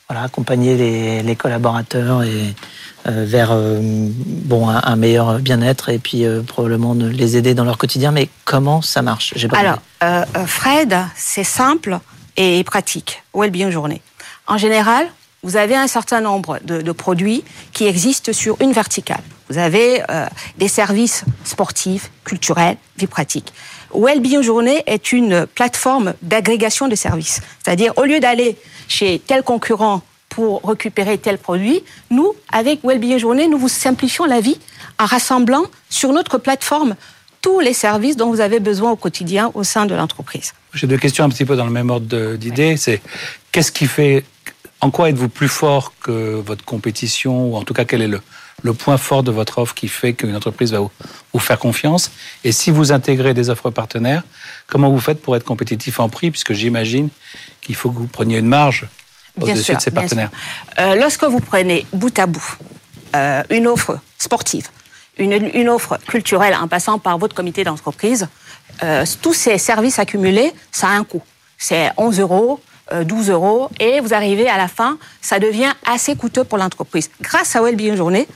[0.08, 2.54] Voilà, accompagner les, les collaborateurs et
[3.06, 7.54] euh, vers euh, bon un, un meilleur bien-être et puis euh, probablement de les aider
[7.54, 8.10] dans leur quotidien.
[8.10, 9.32] Mais comment ça marche?
[9.48, 9.78] Pas Alors,
[10.46, 12.00] Fred, c'est simple
[12.36, 13.22] et pratique.
[13.32, 14.02] Wellbeing Journée?
[14.46, 15.06] En général,
[15.44, 19.22] vous avez un certain nombre de, de produits qui existent sur une verticale.
[19.50, 20.26] Vous avez euh,
[20.58, 23.52] des services sportifs, culturels, vie pratique.
[23.94, 27.40] Wellbeing Journée est une plateforme d'agrégation de services.
[27.62, 28.56] C'est-à-dire, au lieu d'aller
[28.88, 34.40] chez tel concurrent pour récupérer tel produit, nous, avec Wellbeing Journée, nous vous simplifions la
[34.40, 34.58] vie
[34.98, 36.96] en rassemblant sur notre plateforme
[37.42, 40.54] tous les services dont vous avez besoin au quotidien au sein de l'entreprise.
[40.72, 42.78] J'ai deux questions un petit peu dans le même ordre d'idée.
[42.78, 43.02] C'est
[43.52, 44.24] qu'est-ce qui fait,
[44.84, 48.20] en quoi êtes-vous plus fort que votre compétition, ou en tout cas quel est le,
[48.62, 50.90] le point fort de votre offre qui fait qu'une entreprise va vous,
[51.32, 52.10] vous faire confiance?
[52.44, 54.24] Et si vous intégrez des offres partenaires,
[54.66, 57.08] comment vous faites pour être compétitif en prix Puisque j'imagine
[57.62, 58.86] qu'il faut que vous preniez une marge
[59.40, 60.30] au-dessus de ces partenaires?
[60.78, 62.58] Euh, lorsque vous prenez bout à bout
[63.16, 64.68] euh, une offre sportive,
[65.16, 68.28] une, une, offre culturelle en passant par votre comité d'entreprise,
[68.82, 71.22] euh, tous ces services accumulés, ça a un coût.
[71.56, 72.60] C'est 11 euros,
[73.02, 77.10] 12 euros, et vous arrivez à la fin, ça devient assez coûteux pour l'entreprise.
[77.20, 78.28] Grâce à Wellbeing Journée,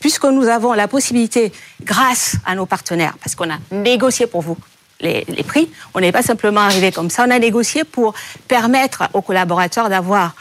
[0.00, 4.56] puisque nous avons la possibilité, grâce à nos partenaires, parce qu'on a négocié pour vous
[5.00, 8.14] les, prix, on n'est pas simplement arrivé comme ça, on a négocié pour
[8.48, 10.34] permettre aux collaborateurs d'avoir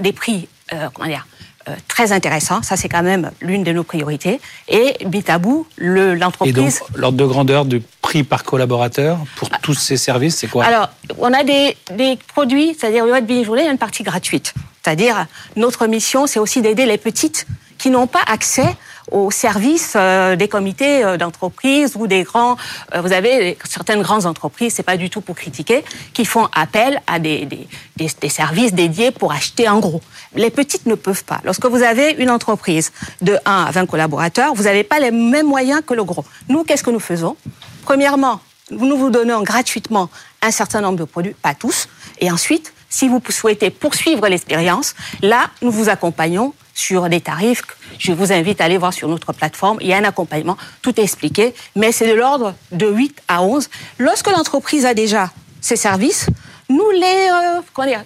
[0.00, 1.26] des prix, euh, comment dire,
[1.68, 2.62] euh, très intéressants.
[2.62, 4.40] Ça, c'est quand même l'une de nos priorités.
[4.68, 6.56] Et Bitabou, l'entreprise.
[6.56, 9.58] Et donc, l'ordre de grandeur du prix par collaborateur pour ah.
[9.62, 10.64] tous ces services, c'est quoi?
[10.64, 13.78] Alors, on a des, des produits, c'est-à-dire, il y a journée, il y a une
[13.78, 14.54] partie gratuite.
[14.82, 17.46] C'est-à-dire, notre mission, c'est aussi d'aider les petites
[17.78, 18.76] qui n'ont pas accès
[19.12, 22.56] au service euh, des comités euh, d'entreprise ou des grands.
[22.94, 27.00] Euh, vous avez certaines grandes entreprises, c'est pas du tout pour critiquer, qui font appel
[27.06, 30.00] à des, des, des, des, services dédiés pour acheter en gros.
[30.34, 31.40] Les petites ne peuvent pas.
[31.44, 35.46] Lorsque vous avez une entreprise de 1 à 20 collaborateurs, vous n'avez pas les mêmes
[35.46, 36.24] moyens que le gros.
[36.48, 37.36] Nous, qu'est-ce que nous faisons?
[37.84, 40.08] Premièrement, nous vous donnons gratuitement
[40.40, 41.88] un certain nombre de produits, pas tous,
[42.20, 47.62] et ensuite, si vous souhaitez poursuivre l'expérience, là, nous vous accompagnons sur des tarifs.
[47.98, 49.78] Je vous invite à aller voir sur notre plateforme.
[49.80, 53.42] Il y a un accompagnement, tout est expliqué, mais c'est de l'ordre de 8 à
[53.42, 53.68] 11.
[53.98, 55.30] Lorsque l'entreprise a déjà
[55.60, 56.26] ses services,
[56.68, 57.60] nous les euh,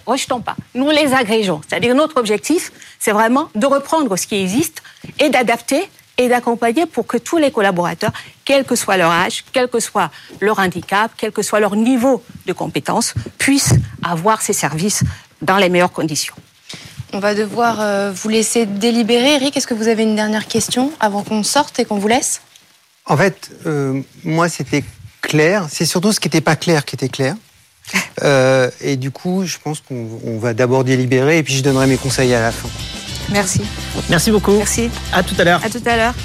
[0.05, 1.61] rejetons pas, nous les agrégeons.
[1.67, 4.81] C'est-à-dire notre objectif, c'est vraiment de reprendre ce qui existe
[5.19, 8.11] et d'adapter et d'accompagner pour que tous les collaborateurs,
[8.43, 10.09] quel que soit leur âge, quel que soit
[10.41, 15.03] leur handicap, quel que soit leur niveau de compétence, puissent avoir ces services
[15.41, 16.35] dans les meilleures conditions.
[17.13, 19.35] On va devoir euh, vous laisser délibérer.
[19.35, 22.41] Eric, est-ce que vous avez une dernière question avant qu'on sorte et qu'on vous laisse?
[23.05, 24.83] En fait, euh, moi, c'était
[25.21, 25.67] clair.
[25.69, 27.35] C'est surtout ce qui n'était pas clair qui était clair.
[28.23, 31.97] Euh, et du coup, je pense qu'on va d'abord délibérer et puis je donnerai mes
[31.97, 32.67] conseils à la fin.
[33.29, 33.61] Merci.
[34.09, 34.57] Merci beaucoup.
[34.57, 34.89] Merci.
[35.13, 35.63] À tout à l'heure.
[35.63, 36.15] À tout à l'heure.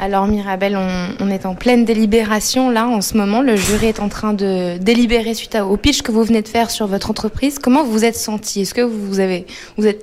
[0.00, 0.78] Alors Mirabel,
[1.18, 3.42] on, est en pleine délibération là en ce moment.
[3.42, 6.70] Le jury est en train de délibérer suite au pitch que vous venez de faire
[6.70, 7.58] sur votre entreprise.
[7.58, 8.60] Comment vous vous êtes senti?
[8.60, 9.44] Est-ce que vous avez,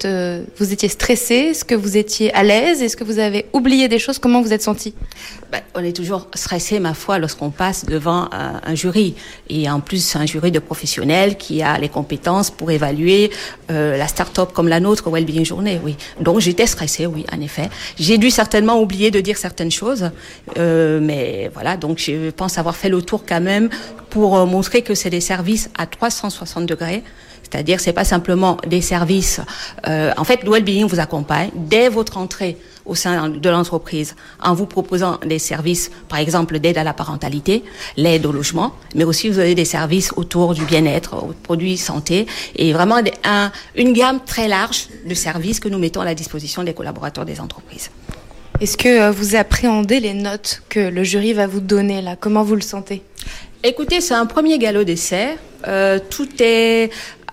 [0.03, 1.35] euh, vous étiez stressé?
[1.35, 2.81] Est-ce que vous étiez à l'aise?
[2.81, 4.19] Est-ce que vous avez oublié des choses?
[4.19, 4.93] Comment vous êtes senti?
[5.49, 9.15] Ben, On est toujours stressé, ma foi, lorsqu'on passe devant un, un, jury
[9.49, 13.31] et en plus un jury de professionnels qui a les compétences pour évaluer
[13.71, 15.79] euh, la start-up comme la nôtre, Wellbeing Journée.
[15.85, 17.69] Oui, donc j'étais stressée, oui, en effet.
[17.97, 19.84] J'ai dû certainement oublier de dire certaines choses
[20.57, 23.69] euh, mais voilà, donc je pense avoir fait le tour quand même
[24.09, 27.03] pour euh, montrer que c'est des services à 360 degrés.
[27.43, 29.39] C'est-à-dire, c'est pas simplement des services.
[29.87, 34.65] Euh, en fait, Wellbeing vous accompagne dès votre entrée au sein de l'entreprise en vous
[34.65, 37.63] proposant des services, par exemple d'aide à la parentalité,
[37.97, 42.73] l'aide au logement, mais aussi vous avez des services autour du bien-être, produits santé, et
[42.73, 46.73] vraiment un, une gamme très large de services que nous mettons à la disposition des
[46.73, 47.89] collaborateurs des entreprises.
[48.61, 52.15] Est-ce que euh, vous appréhendez les notes que le jury va vous donner là?
[52.17, 53.03] Comment vous le sentez?
[53.63, 55.37] Écoutez, c'est un premier galop d'essai.
[55.67, 56.89] Euh, tout est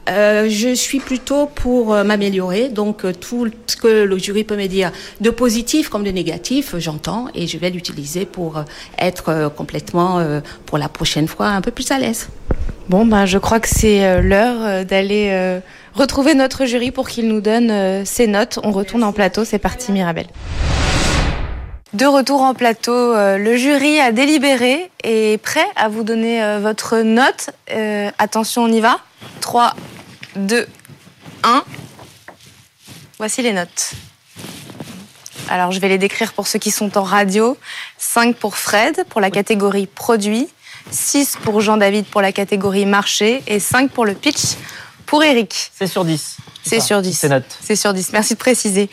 [0.08, 4.56] euh, je suis plutôt pour euh, m'améliorer, donc euh, tout ce que le jury peut
[4.56, 8.64] me dire de positif comme de négatif, j'entends et je vais l'utiliser pour
[8.98, 10.24] être complètement,
[10.66, 12.28] pour la prochaine fois, un peu plus à l'aise.
[12.88, 15.60] Bon, ben, je crois que c'est l'heure d'aller
[15.94, 18.58] retrouver notre jury pour qu'il nous donne ses notes.
[18.64, 20.26] On retourne en plateau, c'est parti Mirabel.
[21.92, 26.42] De retour en plateau, euh, le jury a délibéré et est prêt à vous donner
[26.42, 27.50] euh, votre note.
[27.70, 28.98] Euh, attention, on y va.
[29.42, 29.76] 3,
[30.36, 30.66] 2,
[31.42, 31.64] 1.
[33.18, 33.92] Voici les notes.
[35.50, 37.58] Alors, je vais les décrire pour ceux qui sont en radio.
[37.98, 40.48] 5 pour Fred, pour la catégorie produit.
[40.90, 43.42] 6 pour Jean-David, pour la catégorie marché.
[43.46, 44.56] Et 5 pour le pitch,
[45.04, 45.70] pour Eric.
[45.74, 46.38] C'est sur 10.
[46.64, 47.18] C'est sur 10.
[47.18, 47.44] C'est note.
[47.60, 48.14] C'est sur 10.
[48.14, 48.88] Merci de préciser.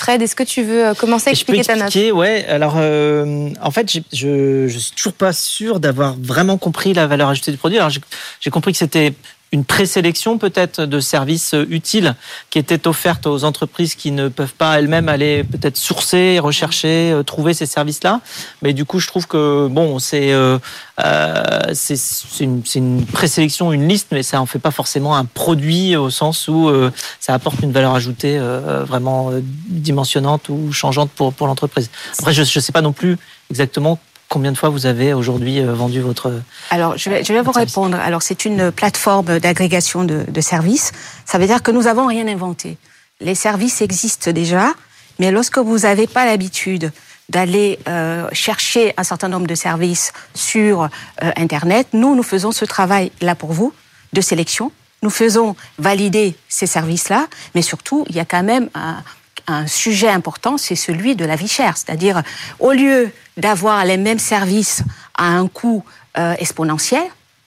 [0.00, 2.18] Fred, est-ce que tu veux euh, commencer à expliquer, je peux expliquer ta note?
[2.18, 2.46] Ouais.
[2.46, 7.28] Alors, euh, en fait, je, je suis toujours pas sûr d'avoir vraiment compris la valeur
[7.28, 7.78] ajoutée du produit.
[7.78, 9.12] Alors, j'ai compris que c'était
[9.52, 12.14] une présélection peut-être de services utiles
[12.50, 17.22] qui étaient offertes aux entreprises qui ne peuvent pas elles-mêmes aller peut-être sourcer, rechercher, euh,
[17.24, 18.20] trouver ces services-là.
[18.62, 20.58] Mais du coup, je trouve que bon, c'est euh,
[21.04, 25.96] euh c'est une, une présélection, une liste, mais ça en fait pas forcément un produit
[25.96, 29.30] au sens où euh, ça apporte une valeur ajoutée euh, vraiment
[29.68, 31.90] dimensionnante ou changeante pour pour l'entreprise.
[32.18, 33.18] Après, je ne sais pas non plus
[33.50, 33.98] exactement
[34.30, 36.32] Combien de fois vous avez aujourd'hui euh, vendu votre
[36.70, 37.74] Alors, je vais, je vais vous service.
[37.74, 37.98] répondre.
[37.98, 40.92] Alors, c'est une plateforme d'agrégation de, de, services.
[41.24, 42.78] Ça veut dire que nous n'avons rien inventé.
[43.20, 44.72] Les services existent déjà,
[45.18, 46.92] mais lorsque vous n'avez pas l'habitude
[47.28, 50.88] d'aller euh, chercher un certain nombre de services sur euh,
[51.36, 53.72] Internet, nous, nous faisons ce travail là pour vous
[54.12, 54.70] de sélection.
[55.02, 57.26] Nous faisons valider ces services-là,
[57.56, 59.02] mais surtout, il y a quand même un,
[59.50, 61.76] un sujet important, c'est celui de la vie chère.
[61.76, 62.22] C'est-à-dire,
[62.58, 64.82] au lieu d'avoir les mêmes services
[65.14, 65.84] à un coût
[66.18, 67.02] euh, exponentiel,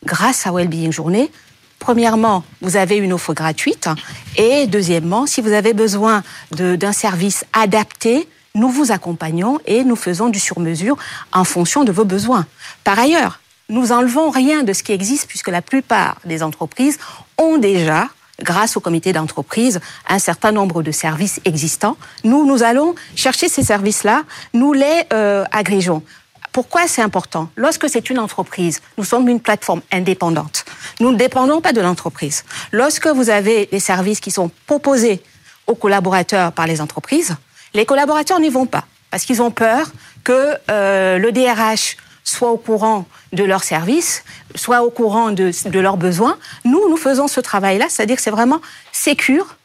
[0.05, 1.31] grâce à Wellbeing Journée,
[1.79, 3.89] premièrement, vous avez une offre gratuite.
[4.37, 10.29] Et deuxièmement, si vous avez besoin d'un service adapté, nous vous accompagnons et nous faisons
[10.29, 10.97] du sur-mesure
[11.31, 12.45] en fonction de vos besoins.
[12.83, 13.39] Par ailleurs,
[13.69, 16.99] nous enlevons rien de ce qui existe puisque la plupart des entreprises
[17.37, 18.09] ont déjà
[18.41, 21.97] grâce au comité d'entreprise, un certain nombre de services existants.
[22.23, 24.23] Nous, nous allons chercher ces services-là,
[24.53, 26.03] nous les euh, agrégeons.
[26.51, 27.49] Pourquoi c'est important?
[27.55, 30.65] Lorsque c'est une entreprise, nous sommes une plateforme indépendante.
[30.99, 32.43] Nous ne dépendons pas de l'entreprise.
[32.71, 35.23] Lorsque vous avez des services qui sont proposés
[35.65, 37.35] aux collaborateurs par les entreprises,
[37.73, 39.91] les collaborateurs n'y vont pas parce qu'ils ont peur
[40.23, 44.23] que euh, le DRH soit au courant de leurs services,
[44.55, 46.37] soit au courant de, leurs besoins.
[46.65, 48.61] Nous, nous faisons ce travail-là, c'est-à-dire que c'est vraiment
[48.91, 49.55] sécure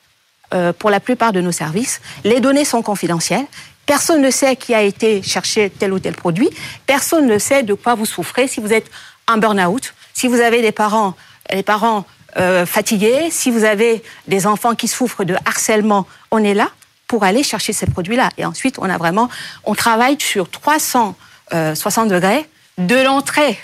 [0.55, 2.01] euh, pour la plupart de nos services.
[2.25, 3.47] Les données sont confidentielles.
[3.87, 6.51] Personne ne sait qui a été chercher tel ou tel produit.
[6.87, 8.49] Personne ne sait de quoi vous souffrez.
[8.49, 8.91] Si vous êtes
[9.27, 11.15] en burn-out, si vous avez des parents,
[11.51, 12.05] les parents
[12.37, 16.69] euh, fatigués, si vous avez des enfants qui souffrent de harcèlement, on est là
[17.07, 18.29] pour aller chercher ces produits-là.
[18.37, 19.31] Et ensuite, on a vraiment,
[19.65, 21.17] on travaille sur 360
[21.53, 21.75] euh,
[22.07, 23.59] degrés de l'entrée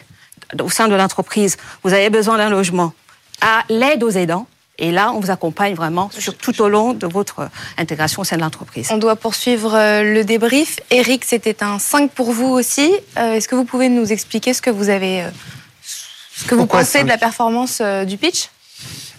[0.61, 1.57] au sein de l'entreprise.
[1.83, 2.93] Vous avez besoin d'un logement,
[3.41, 4.47] à l'aide aux aidants.
[4.79, 8.37] Et là, on vous accompagne vraiment sur, tout au long de votre intégration au sein
[8.37, 8.89] de l'entreprise.
[8.91, 10.81] On doit poursuivre euh, le débrief.
[10.91, 12.93] Eric, c'était un 5 pour vous aussi.
[13.17, 15.29] Euh, est-ce que vous pouvez nous expliquer ce que vous avez,
[15.83, 18.49] ce que vous pensez de la performance du pitch?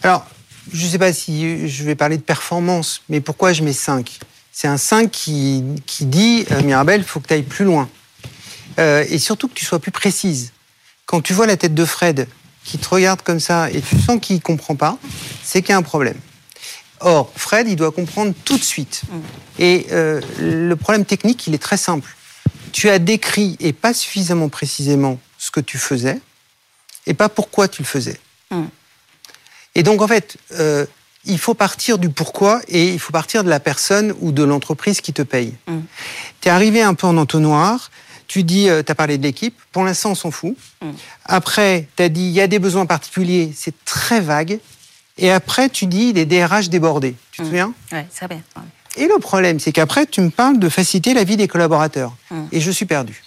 [0.03, 0.25] Alors,
[0.73, 4.19] je ne sais pas si je vais parler de performance, mais pourquoi je mets 5
[4.51, 7.87] C'est un 5 qui, qui dit, Mirabel, il faut que tu ailles plus loin.
[8.79, 10.51] Euh, et surtout que tu sois plus précise.
[11.05, 12.27] Quand tu vois la tête de Fred
[12.63, 14.97] qui te regarde comme ça et tu sens qu'il ne comprend pas,
[15.43, 16.17] c'est qu'il y a un problème.
[16.99, 19.03] Or, Fred, il doit comprendre tout de suite.
[19.07, 19.19] Mm.
[19.59, 22.15] Et euh, le problème technique, il est très simple.
[22.71, 26.19] Tu as décrit, et pas suffisamment précisément, ce que tu faisais,
[27.05, 28.19] et pas pourquoi tu le faisais.
[28.49, 28.63] Mm.
[29.75, 30.85] Et donc, en fait, euh,
[31.25, 35.01] il faut partir du pourquoi et il faut partir de la personne ou de l'entreprise
[35.01, 35.53] qui te paye.
[35.67, 35.79] Mm.
[36.41, 37.91] Tu es arrivé un peu en entonnoir,
[38.27, 40.55] tu dis, euh, tu as parlé de l'équipe, pour l'instant on s'en fout.
[40.81, 40.91] Mm.
[41.25, 44.59] Après, tu as dit, il y a des besoins particuliers, c'est très vague.
[45.17, 47.15] Et après, tu dis, les DRH débordés.
[47.31, 47.45] Tu te mm.
[47.45, 47.73] souviens?
[47.91, 48.35] Oui, ça va.
[48.97, 52.13] Et le problème, c'est qu'après, tu me parles de faciliter la vie des collaborateurs.
[52.31, 52.43] Mm.
[52.51, 53.23] Et je suis perdu.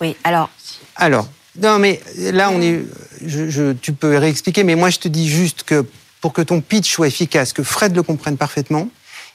[0.00, 0.50] Oui, alors.
[0.96, 1.28] Alors,
[1.60, 2.82] non, mais là, on est.
[3.24, 5.86] Je, tu peux réexpliquer, mais moi, je te dis juste que
[6.20, 8.88] pour que ton pitch soit efficace, que Fred le comprenne parfaitement,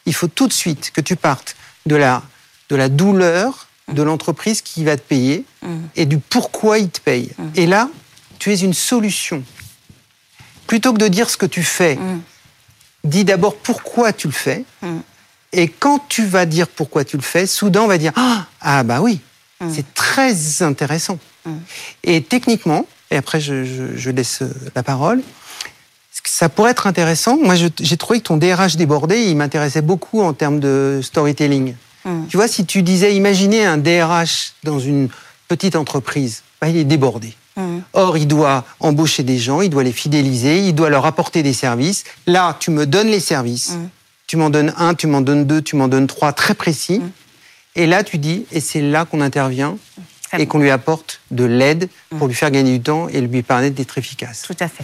[0.06, 1.56] il faut tout de suite que tu partes
[1.86, 2.24] de la,
[2.70, 5.46] de la douleur de l'entreprise qui va te payer
[5.96, 7.32] et du pourquoi il te paye.
[7.56, 7.90] Et là,
[8.40, 9.44] tu es une solution.
[10.68, 11.98] Plutôt que de dire ce que tu fais,
[13.04, 14.66] dis d'abord pourquoi tu le fais.
[15.54, 18.84] Et quand tu vas dire pourquoi tu le fais, soudain on va dire Ah, ah
[18.84, 19.22] bah oui,
[19.72, 21.18] c'est très intéressant.
[22.04, 24.44] Et techniquement, et après je, laisse
[24.76, 25.22] la parole,
[26.26, 27.38] ça pourrait être intéressant.
[27.38, 31.76] Moi, j'ai trouvé que ton DRH débordé, il m'intéressait beaucoup en termes de storytelling.
[32.08, 32.28] Mm.
[32.28, 35.10] Tu vois, si tu disais, imaginez un DRH dans une
[35.48, 37.36] petite entreprise, bah, il est débordé.
[37.56, 37.80] Mm.
[37.94, 41.54] Or, il doit embaucher des gens, il doit les fidéliser, il doit leur apporter des
[41.54, 42.06] services.
[42.26, 43.72] Là, tu me donnes les services.
[43.72, 43.90] Mm.
[44.26, 47.02] Tu m'en donnes un, tu m'en donnes deux, tu m'en donnes trois, très précis.
[47.76, 49.78] Et là, tu dis, et c'est là qu'on intervient
[50.38, 53.76] et qu'on lui apporte de l'aide pour lui faire gagner du temps et lui permettre
[53.76, 54.44] d'être efficace.
[54.46, 54.84] Tout à fait.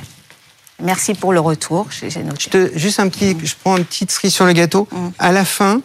[0.82, 1.88] Merci pour le retour.
[2.76, 4.88] juste un petit, je prends une petite cerise sur le gâteau.
[5.20, 5.82] À la fin,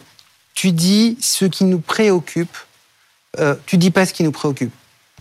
[0.59, 2.57] tu dis ce qui nous préoccupe,
[3.39, 4.73] euh, tu dis pas ce qui nous préoccupe.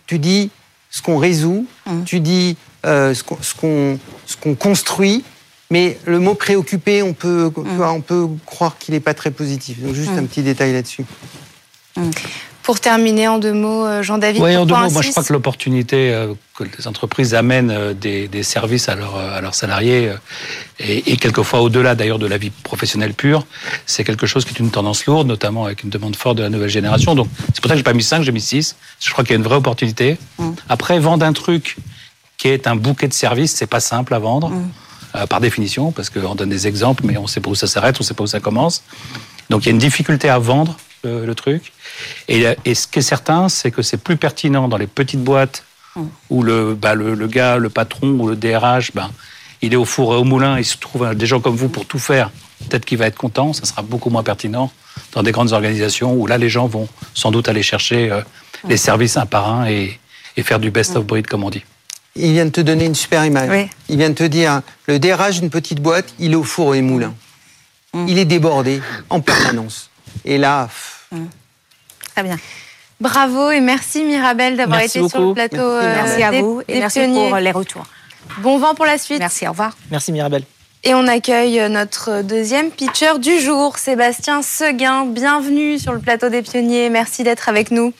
[0.09, 0.51] Tu dis
[0.91, 2.03] ce qu'on résout, mmh.
[2.03, 3.22] tu dis euh, ce
[3.55, 5.22] qu'on construit,
[5.70, 7.80] mais le mot préoccupé, on peut, mmh.
[7.80, 9.80] on peut croire qu'il n'est pas très positif.
[9.80, 10.18] Donc juste mmh.
[10.18, 11.05] un petit détail là-dessus.
[12.69, 14.43] Pour terminer en deux mots, euh, Jean-David.
[14.43, 17.95] Oui, en deux mots, moi je crois que l'opportunité euh, que les entreprises amènent euh,
[17.95, 20.12] des, services à, à leurs salariés,
[20.79, 23.47] et, quelquefois au-delà d'ailleurs de la vie professionnelle pure,
[23.87, 26.51] c'est quelque chose qui est une tendance lourde, notamment avec une demande forte de la
[26.51, 27.14] nouvelle génération.
[27.14, 28.77] Donc c'est pour ça que j'ai pas mis 5, j'ai mis 6.
[29.01, 30.19] Je crois qu'il y a une vraie opportunité.
[30.37, 30.51] Mm.
[30.69, 31.79] Après, vendre un truc
[32.37, 34.51] qui est un bouquet de services, c'est pas simple à vendre.
[34.51, 35.27] Mm.
[35.31, 38.03] par définition, parce qu'on donne des exemples, mais on sait pas où ça s'arrête, on
[38.03, 38.83] sait pas où ça commence.
[39.49, 41.73] Donc il y a une difficulté à vendre le, truc.
[42.29, 42.45] Et,
[42.75, 45.65] ce qui est certain, c'est que c'est plus pertinent dans les petites boîtes
[45.97, 46.03] mm.
[46.31, 49.11] où le, bah, le, gars, le patron ou le DRH, ben,
[49.63, 51.87] il est au four et au moulin, il se trouve des gens comme vous pour
[51.87, 52.31] tout faire.
[52.69, 54.71] Peut-être qu'il va être content, ça sera beaucoup moins pertinent
[55.13, 58.21] dans des grandes organisations où là, les gens vont sans doute aller chercher euh,
[58.69, 58.79] les mm.
[58.79, 59.99] services un par un et,
[60.43, 61.07] faire du best of mm.
[61.07, 61.65] breed, comme on dit.
[62.15, 63.69] Il vient de te donner une super image.
[63.89, 66.81] Il vient de te dire, le DRH d'une petite boîte, il est au four et
[66.81, 67.15] au moulin.
[68.07, 69.91] Il est débordé en permanence.
[70.25, 70.69] Et là,
[72.15, 72.37] Très bien.
[73.01, 75.57] Bravo et merci Mirabel d'avoir été sur le plateau.
[75.57, 75.87] Merci.
[75.87, 77.29] euh, Merci à des- vous et des merci pionniers.
[77.29, 77.85] pour les retours.
[78.39, 79.21] Bon vent pour la suite.
[79.21, 79.77] Merci, au revoir.
[79.91, 80.43] Merci Mirabel.
[80.85, 85.07] Et on accueille notre deuxième pitcher du jour, Sébastien Seguin.
[85.07, 86.89] Bienvenue sur le plateau des pionniers.
[86.89, 87.93] Merci d'être avec nous.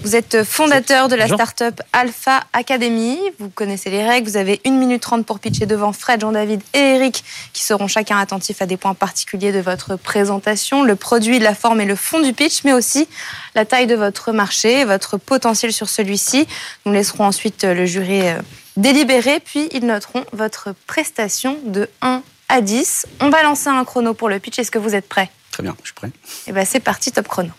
[0.00, 3.18] Vous êtes fondateur de la start-up Alpha Academy.
[3.38, 4.28] Vous connaissez les règles.
[4.28, 7.24] Vous avez 1 minute 30 pour pitcher devant Fred, Jean-David et Eric,
[7.54, 11.80] qui seront chacun attentifs à des points particuliers de votre présentation, le produit, la forme
[11.80, 13.08] et le fond du pitch, mais aussi
[13.54, 16.46] la taille de votre marché votre potentiel sur celui-ci.
[16.84, 18.42] Nous laisserons ensuite le jury euh,
[18.76, 23.06] délibérer, puis ils noteront votre prestation de 1 à 10.
[23.20, 24.58] On va lancer un chrono pour le pitch.
[24.58, 25.30] Est-ce que vous êtes prêts?
[25.50, 26.10] Très bien, je suis prêt.
[26.46, 27.50] Eh ben c'est parti, top chrono.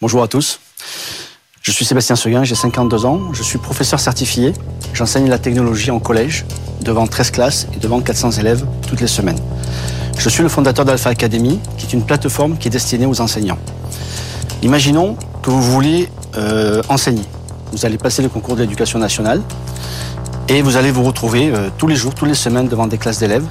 [0.00, 0.60] Bonjour à tous.
[1.62, 3.32] Je suis Sébastien Seguin, j'ai 52 ans.
[3.32, 4.52] Je suis professeur certifié.
[4.94, 6.46] J'enseigne la technologie en collège,
[6.80, 9.38] devant 13 classes et devant 400 élèves toutes les semaines.
[10.18, 13.58] Je suis le fondateur d'Alpha Academy, qui est une plateforme qui est destinée aux enseignants.
[14.62, 17.24] Imaginons que vous voulez euh, enseigner.
[17.72, 19.42] Vous allez passer le concours de l'éducation nationale
[20.50, 23.20] et vous allez vous retrouver euh, tous les jours, toutes les semaines devant des classes
[23.20, 23.44] d'élèves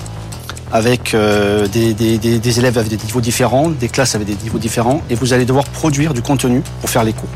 [0.73, 5.15] avec euh, des, élèves avec des niveaux différents, des classes avec des niveaux différents, et
[5.15, 7.29] vous allez devoir produire du contenu pour faire les cours.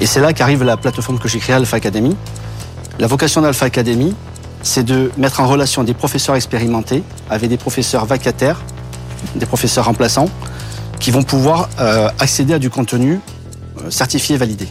[0.00, 2.14] Et c'est là qu'arrive la plateforme que j'ai créée, Alpha Academy.
[2.98, 4.14] La vocation d'Alpha Academy,
[4.62, 8.60] c'est de mettre en relation des professeurs expérimentés avec des professeurs vacataires,
[9.36, 10.28] des professeurs remplaçants,
[11.00, 13.20] qui vont pouvoir euh, accéder à du contenu
[13.88, 14.68] certifié et validé.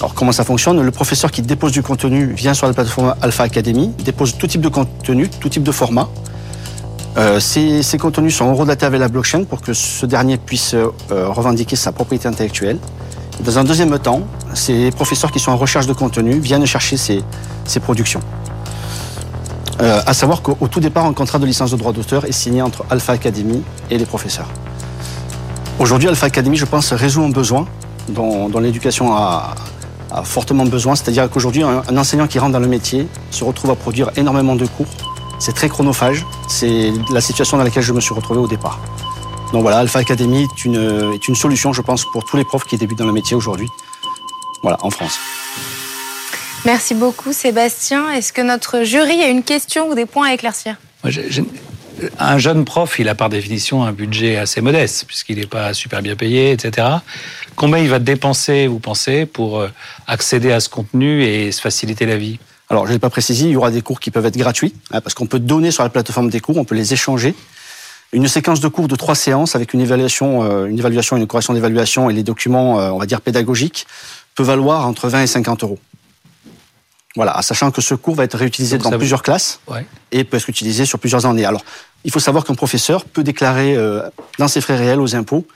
[0.00, 0.80] Alors comment ça fonctionne?
[0.80, 4.60] Le professeur qui dépose du contenu vient sur la plateforme Alpha Academy, dépose tout type
[4.60, 6.08] de contenu, tout type de format.
[7.16, 11.74] Euh, ces, contenus sont horodatés avec la blockchain pour que ce dernier puisse euh, revendiquer
[11.74, 12.78] sa propriété intellectuelle.
[13.40, 14.22] Dans un deuxième temps,
[14.54, 17.24] ces professeurs qui sont en recherche de contenu viennent chercher ces,
[17.64, 18.20] ces productions.
[19.80, 22.32] Euh, à savoir qu'au au tout départ, un contrat de licence de droit d'auteur est
[22.32, 24.48] signé entre Alpha Academy et les professeurs.
[25.80, 27.66] Aujourd'hui, Alpha Academy, je pense, résout un besoin
[28.08, 29.54] dont, dont l'éducation a,
[30.10, 30.94] a fortement besoin.
[30.94, 34.66] C'est-à-dire qu'aujourd'hui, un, enseignant qui rentre dans le métier se retrouve à produire énormément de
[34.66, 34.86] cours.
[35.38, 36.26] C'est très chronophage.
[36.48, 38.80] C'est la situation dans laquelle je me suis retrouvé au départ.
[39.52, 42.64] Donc voilà, Alpha Academy est une, est une solution, je pense, pour tous les profs
[42.64, 43.68] qui débutent dans le métier aujourd'hui.
[44.62, 45.18] Voilà, en France.
[46.64, 48.10] Merci beaucoup Sébastien.
[48.10, 50.76] Est-ce que notre jury a une question ou des points à éclaircir?
[51.04, 51.12] Moi,
[52.18, 56.02] Un jeune prof, il a par définition un budget assez modeste, puisqu'il n'est pas super
[56.02, 56.86] bien payé, etc.
[57.56, 59.68] Combien il va dépenser, vous pensez, pour euh,
[60.06, 62.38] accéder à ce contenu et se faciliter la vie?
[62.70, 64.74] Alors, je ne l'ai pas précisé, il y aura des cours qui peuvent être gratuits,
[64.92, 67.34] hein, parce qu'on peut donner sur la plateforme des cours, on peut les échanger.
[68.12, 71.52] Une séquence de cours de trois séances avec une évaluation, euh, une évaluation, une correction
[71.54, 73.86] d'évaluation et les documents, euh, on va dire pédagogiques,
[74.34, 75.78] peut valoir entre 20 et 50 euros.
[77.16, 79.84] Voilà, sachant que ce cours va être réutilisé Donc dans plusieurs classes Ouais.
[80.12, 81.44] et peut être utilisé sur plusieurs années.
[81.44, 81.64] Alors,
[82.04, 84.02] il faut savoir qu'un professeur peut déclarer euh,
[84.38, 85.46] dans ses frais réels aux impôts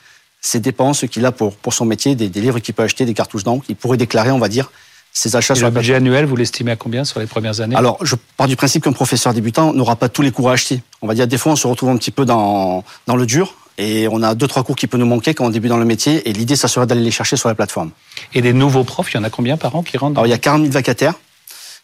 [0.45, 3.15] ses dépenses qu'il a pour, pour son métier, des, des livres qu'il peut acheter, des
[3.15, 3.65] cartouches d'encre.
[3.69, 4.73] Il pourrait déclarer, on va dire,
[5.13, 7.77] ses achats Et sur le budget annuel, vous l'estimez à combien sur les premières années?
[7.77, 10.83] Alors, je pars du principe qu'un professeur débutant n'aura pas tous les cours à acheter.
[11.01, 13.55] On va dire, des fois, on se retrouve un petit peu dans, dans le dur
[13.79, 15.85] et on a deux, trois cours qui peuvent nous manquer quand on débute dans le
[15.85, 16.29] métier.
[16.29, 17.91] Et l'idée, ça serait d'aller les chercher sur la plateforme.
[18.35, 20.27] Et des nouveaux profs, il y en a combien par an qui rentrent dans- Alors,
[20.27, 21.15] il y a 40 000 vacataires,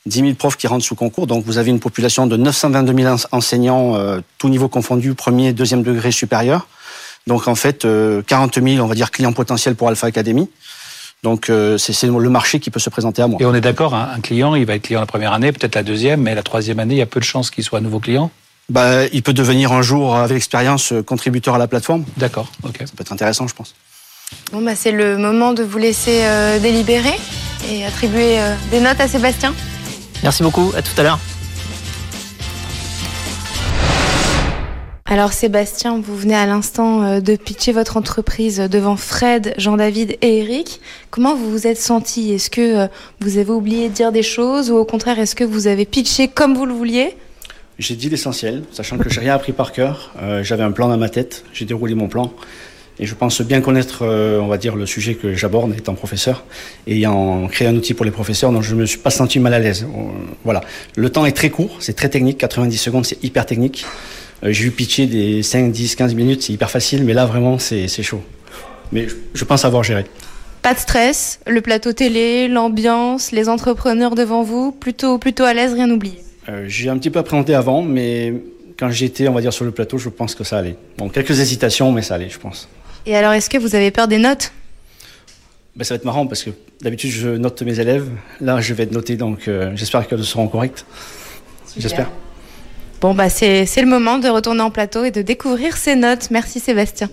[0.07, 1.27] 10 000 profs qui rentrent sous concours.
[1.27, 5.53] Donc, vous avez une population de 922 000 ens- enseignants, euh, tout niveau confondu, premier,
[5.53, 6.67] deuxième degré supérieur.
[7.27, 10.49] Donc, en fait, euh, 40 000, on va dire, clients potentiels pour Alpha Academy.
[11.23, 13.39] Donc, euh, c'est le marché qui peut se présenter à moi.
[13.43, 15.75] Et on est d'accord, un, un client, il va être client la première année, peut-être
[15.75, 17.83] la deuxième, mais la troisième année, il y a peu de chances qu'il soit un
[17.83, 18.31] nouveau client?
[18.71, 22.05] Bah, il peut devenir un jour, avec l'expérience, euh, contributeur à la plateforme.
[22.19, 22.77] D'accord, ok.
[22.81, 23.75] Ça peut être intéressant, je pense.
[24.53, 27.15] Bon bah c'est le moment de vous laisser euh, délibérer
[27.71, 29.55] et attribuer euh, des notes à Sébastien.
[30.23, 30.73] Merci beaucoup.
[30.77, 31.19] À tout à l'heure.
[35.11, 40.41] Alors Sébastien, vous venez à l'instant euh, de pitcher votre entreprise devant Fred, Jean-David et
[40.41, 40.83] Eric.
[41.11, 42.87] Comment vous vous êtes senti Est-ce que euh,
[43.21, 46.29] vous avez oublié de dire des choses ou au contraire est-ce que vous avez pitché
[46.29, 47.17] comme vous le vouliez?
[47.79, 50.11] J'ai dit l'essentiel, sachant que j'ai rien appris par cœur.
[50.21, 52.31] Euh, J'avais un plan dans ma tête, j'ai déroulé mon plan.
[53.01, 56.45] Et je pense bien connaître, euh, on va dire, le sujet que j'aborde étant professeur,
[56.87, 59.39] et ayant créé un outil pour les professeurs, donc je ne me suis pas senti
[59.39, 59.85] mal à l'aise.
[59.85, 60.11] Euh,
[60.45, 60.63] Voilà.
[60.97, 63.85] Le temps est très court, c'est très technique, 90 secondes, c'est hyper technique.
[64.45, 67.59] Euh, j'ai eu pitcher des 5, 10, 15 minutes, c'est hyper facile, mais là, vraiment,
[67.59, 68.23] c'est chaud.
[68.91, 70.05] Mais je, je pense avoir géré.
[70.63, 75.73] Pas de stress, le plateau télé, l'ambiance, les entrepreneurs devant vous, plutôt plutôt à l'aise,
[75.73, 76.19] rien oublié.
[76.49, 78.35] Euh, j'ai un petit peu appréhendé avant, mais
[78.79, 80.77] quand j'étais, on va dire, sur le plateau, je pense que ça allait.
[80.97, 82.69] Bon, quelques hésitations, mais ça allait, je pense.
[83.07, 84.53] Et alors est-ce que vous avez peur des notes?
[85.77, 88.09] Ben, ça va être marrant parce que d'habitude je note mes élèves.
[88.41, 90.85] Là, je vais être noté, donc euh, j'espère qu'elles seront correctes.
[91.77, 92.11] J'espère.
[93.01, 96.33] Bon bah c'est le moment de retourner en plateau et de découvrir ces notes.
[96.33, 97.09] Merci Sébastien.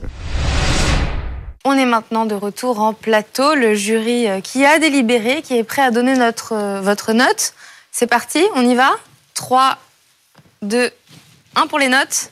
[1.63, 3.53] On est maintenant de retour en plateau.
[3.55, 7.53] Le jury euh, qui a délibéré, qui est prêt à donner notre, euh, votre note.
[7.91, 8.91] C'est parti, on y va
[9.35, 9.77] 3,
[10.63, 10.89] 2,
[11.55, 12.31] 1 pour les notes.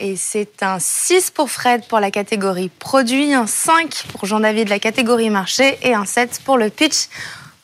[0.00, 4.78] Et c'est un 6 pour Fred pour la catégorie produit, un 5 pour Jean-David la
[4.78, 7.08] catégorie marché et un 7 pour le pitch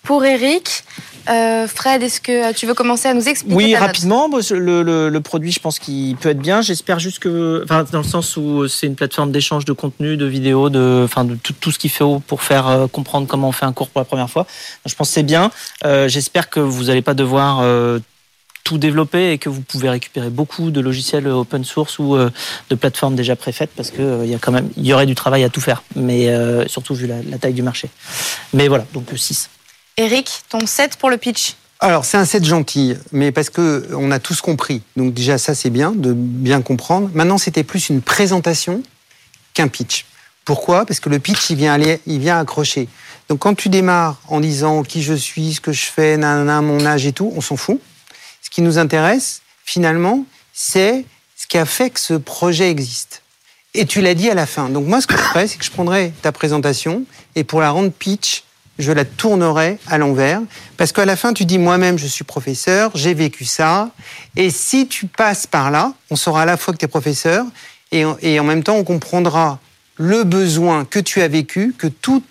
[0.02, 0.84] pour Eric.
[1.28, 4.28] Euh, Fred, est-ce que tu veux commencer à nous expliquer Oui, rapidement.
[4.50, 6.62] Le, le- le produit, je pense qu'il peut être bien.
[6.62, 10.24] J'espère juste que, enfin, dans le sens où c'est une plateforme d'échange de contenu, de
[10.24, 13.52] vidéos, de, enfin, de tout, tout ce qu'il faut pour faire euh, comprendre comment on
[13.52, 14.46] fait un cours pour la première fois.
[14.86, 15.50] Je pense que c'est bien.
[15.84, 17.98] Euh, J'espère que vous n'allez pas devoir euh,
[18.64, 22.30] tout développer et que vous pouvez récupérer beaucoup de logiciels open source ou euh,
[22.68, 25.06] de plateformes déjà préfaites parce que euh, il y a quand même, il y aurait
[25.06, 27.88] du travail à tout faire, mais euh, surtout vu la, la taille du marché.
[28.52, 29.50] Mais voilà, donc 6.
[29.96, 31.56] Eric, ton 7 pour le pitch?
[31.82, 34.82] Alors, c'est un set gentil, mais parce que on a tous compris.
[34.96, 37.10] Donc déjà, ça, c'est bien de bien comprendre.
[37.14, 38.82] Maintenant, c'était plus une présentation
[39.54, 40.04] qu'un pitch.
[40.44, 40.84] Pourquoi?
[40.84, 42.86] Parce que le pitch, il vient, aller, il vient accrocher.
[43.30, 46.84] Donc quand tu démarres en disant qui je suis, ce que je fais, nanana, mon
[46.84, 47.80] âge et tout, on s'en fout.
[48.50, 51.04] Ce qui nous intéresse, finalement, c'est
[51.36, 53.22] ce qui a fait que ce projet existe.
[53.74, 54.68] Et tu l'as dit à la fin.
[54.68, 57.04] Donc moi, ce que je ferais, c'est que je prendrais ta présentation
[57.36, 58.42] et pour la rendre pitch,
[58.80, 60.40] je la tournerai à l'envers.
[60.76, 63.90] Parce qu'à la fin, tu dis moi-même, je suis professeur, j'ai vécu ça.
[64.34, 67.44] Et si tu passes par là, on saura à la fois que tu es professeur
[67.92, 69.60] et, et en même temps, on comprendra
[69.96, 72.22] le besoin que tu as vécu, que tous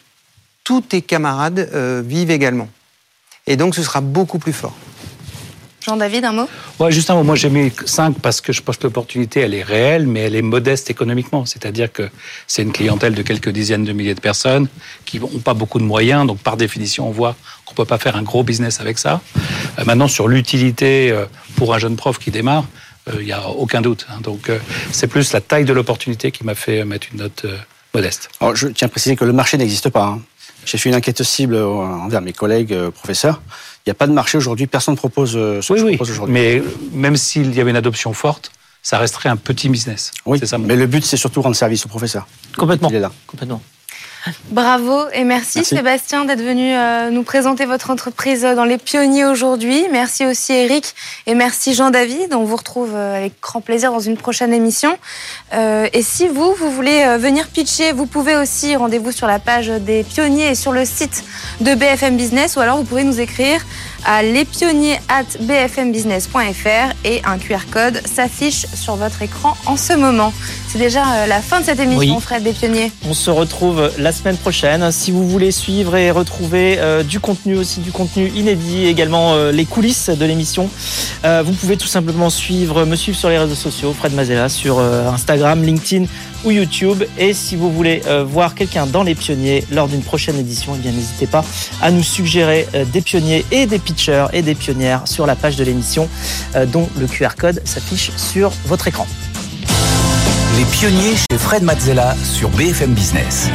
[0.82, 2.68] tes camarades euh, vivent également.
[3.48, 4.76] Et donc, ce sera beaucoup plus fort.
[5.90, 6.48] Jean-David, un mot?
[6.80, 7.24] Ouais, juste un mot.
[7.24, 10.36] Moi, j'ai mis 5 parce que je pense que l'opportunité, elle est réelle, mais elle
[10.36, 11.46] est modeste économiquement.
[11.46, 12.10] C'est-à-dire que
[12.48, 14.68] c'est une clientèle de quelques dizaines de milliers de personnes
[15.06, 16.26] qui n'ont pas beaucoup de moyens.
[16.28, 17.36] Donc, par définition, on voit
[17.66, 19.22] qu'on peut pas faire un gros business avec ça.
[19.80, 21.26] Euh, maintenant, sur l'utilité euh,
[21.56, 22.66] pour un jeune prof qui démarre,
[23.10, 24.06] euh, il n'y a aucun doute.
[24.10, 24.20] hein.
[24.22, 24.60] Donc, euh,
[24.92, 27.58] c'est plus la taille de l'opportunité qui m'a fait mettre une note euh,
[27.94, 28.30] modeste.
[28.40, 30.06] Alors, je tiens à préciser que le marché n'existe pas.
[30.06, 30.22] hein.
[30.66, 33.42] J'ai fait une enquête cible euh, envers mes collègues euh, professeurs.
[33.90, 34.68] Il n'y a pas de marché aujourd'hui.
[34.68, 35.96] Personne ne propose euh, ce que Oui, je oui.
[35.96, 36.32] propose aujourd'hui.
[36.32, 36.62] Mais
[36.94, 38.52] même s'il y avait une adoption forte,
[38.84, 40.12] ça resterait un petit business.
[40.28, 40.60] Oui, c'est ça.
[40.60, 42.28] mais le but, c'est surtout rendre service aux professeurs.
[42.56, 42.90] Complètement.
[42.92, 43.12] Il est là.
[43.26, 43.64] Complètement.
[44.50, 45.76] Bravo et merci, Merci.
[45.76, 49.86] Sébastien d'être venu euh, nous présenter votre entreprise dans les pionniers aujourd'hui.
[49.92, 50.94] Merci aussi Eric
[51.26, 52.34] et merci Jean-David.
[52.34, 54.98] On vous retrouve euh, avec grand plaisir dans une prochaine émission.
[55.54, 59.68] Euh, et si vous, vous voulez venir pitcher, vous pouvez aussi, rendez-vous sur la page
[59.68, 61.24] des pionniers et sur le site
[61.62, 63.62] de BFM Business ou alors vous pouvez nous écrire
[64.06, 70.34] à lespionniers at bfmbusiness.fr et un QR code s'affiche sur votre écran en ce moment.
[70.68, 72.22] C'est déjà euh, la fin de cette émission, Oui.
[72.22, 72.92] Fred des pionniers.
[73.10, 74.92] On se retrouve la semaine prochaine.
[74.92, 79.52] Si vous voulez suivre et retrouver euh, du contenu aussi, du contenu inédit, également euh,
[79.52, 80.70] les coulisses de l'émission,
[81.26, 84.80] euh, vous pouvez tout simplement suivre, me suivre sur les réseaux sociaux, Fred Mazella, sur
[84.80, 86.06] Instagram, LinkedIn
[86.44, 87.04] ou YouTube.
[87.18, 90.92] Et si vous voulez euh, voir quelqu'un dans les pionniers lors d'une prochaine édition, eh
[90.92, 91.44] n'hésitez pas
[91.82, 95.56] à nous suggérer euh, des pionniers et des pitchers et des pionnières sur la page
[95.56, 96.10] de l'émission,
[96.56, 99.08] euh, dont le QR code s'affiche sur votre écran.
[100.58, 103.50] Les pionniers chez Fred Mazzella sur BFM Business.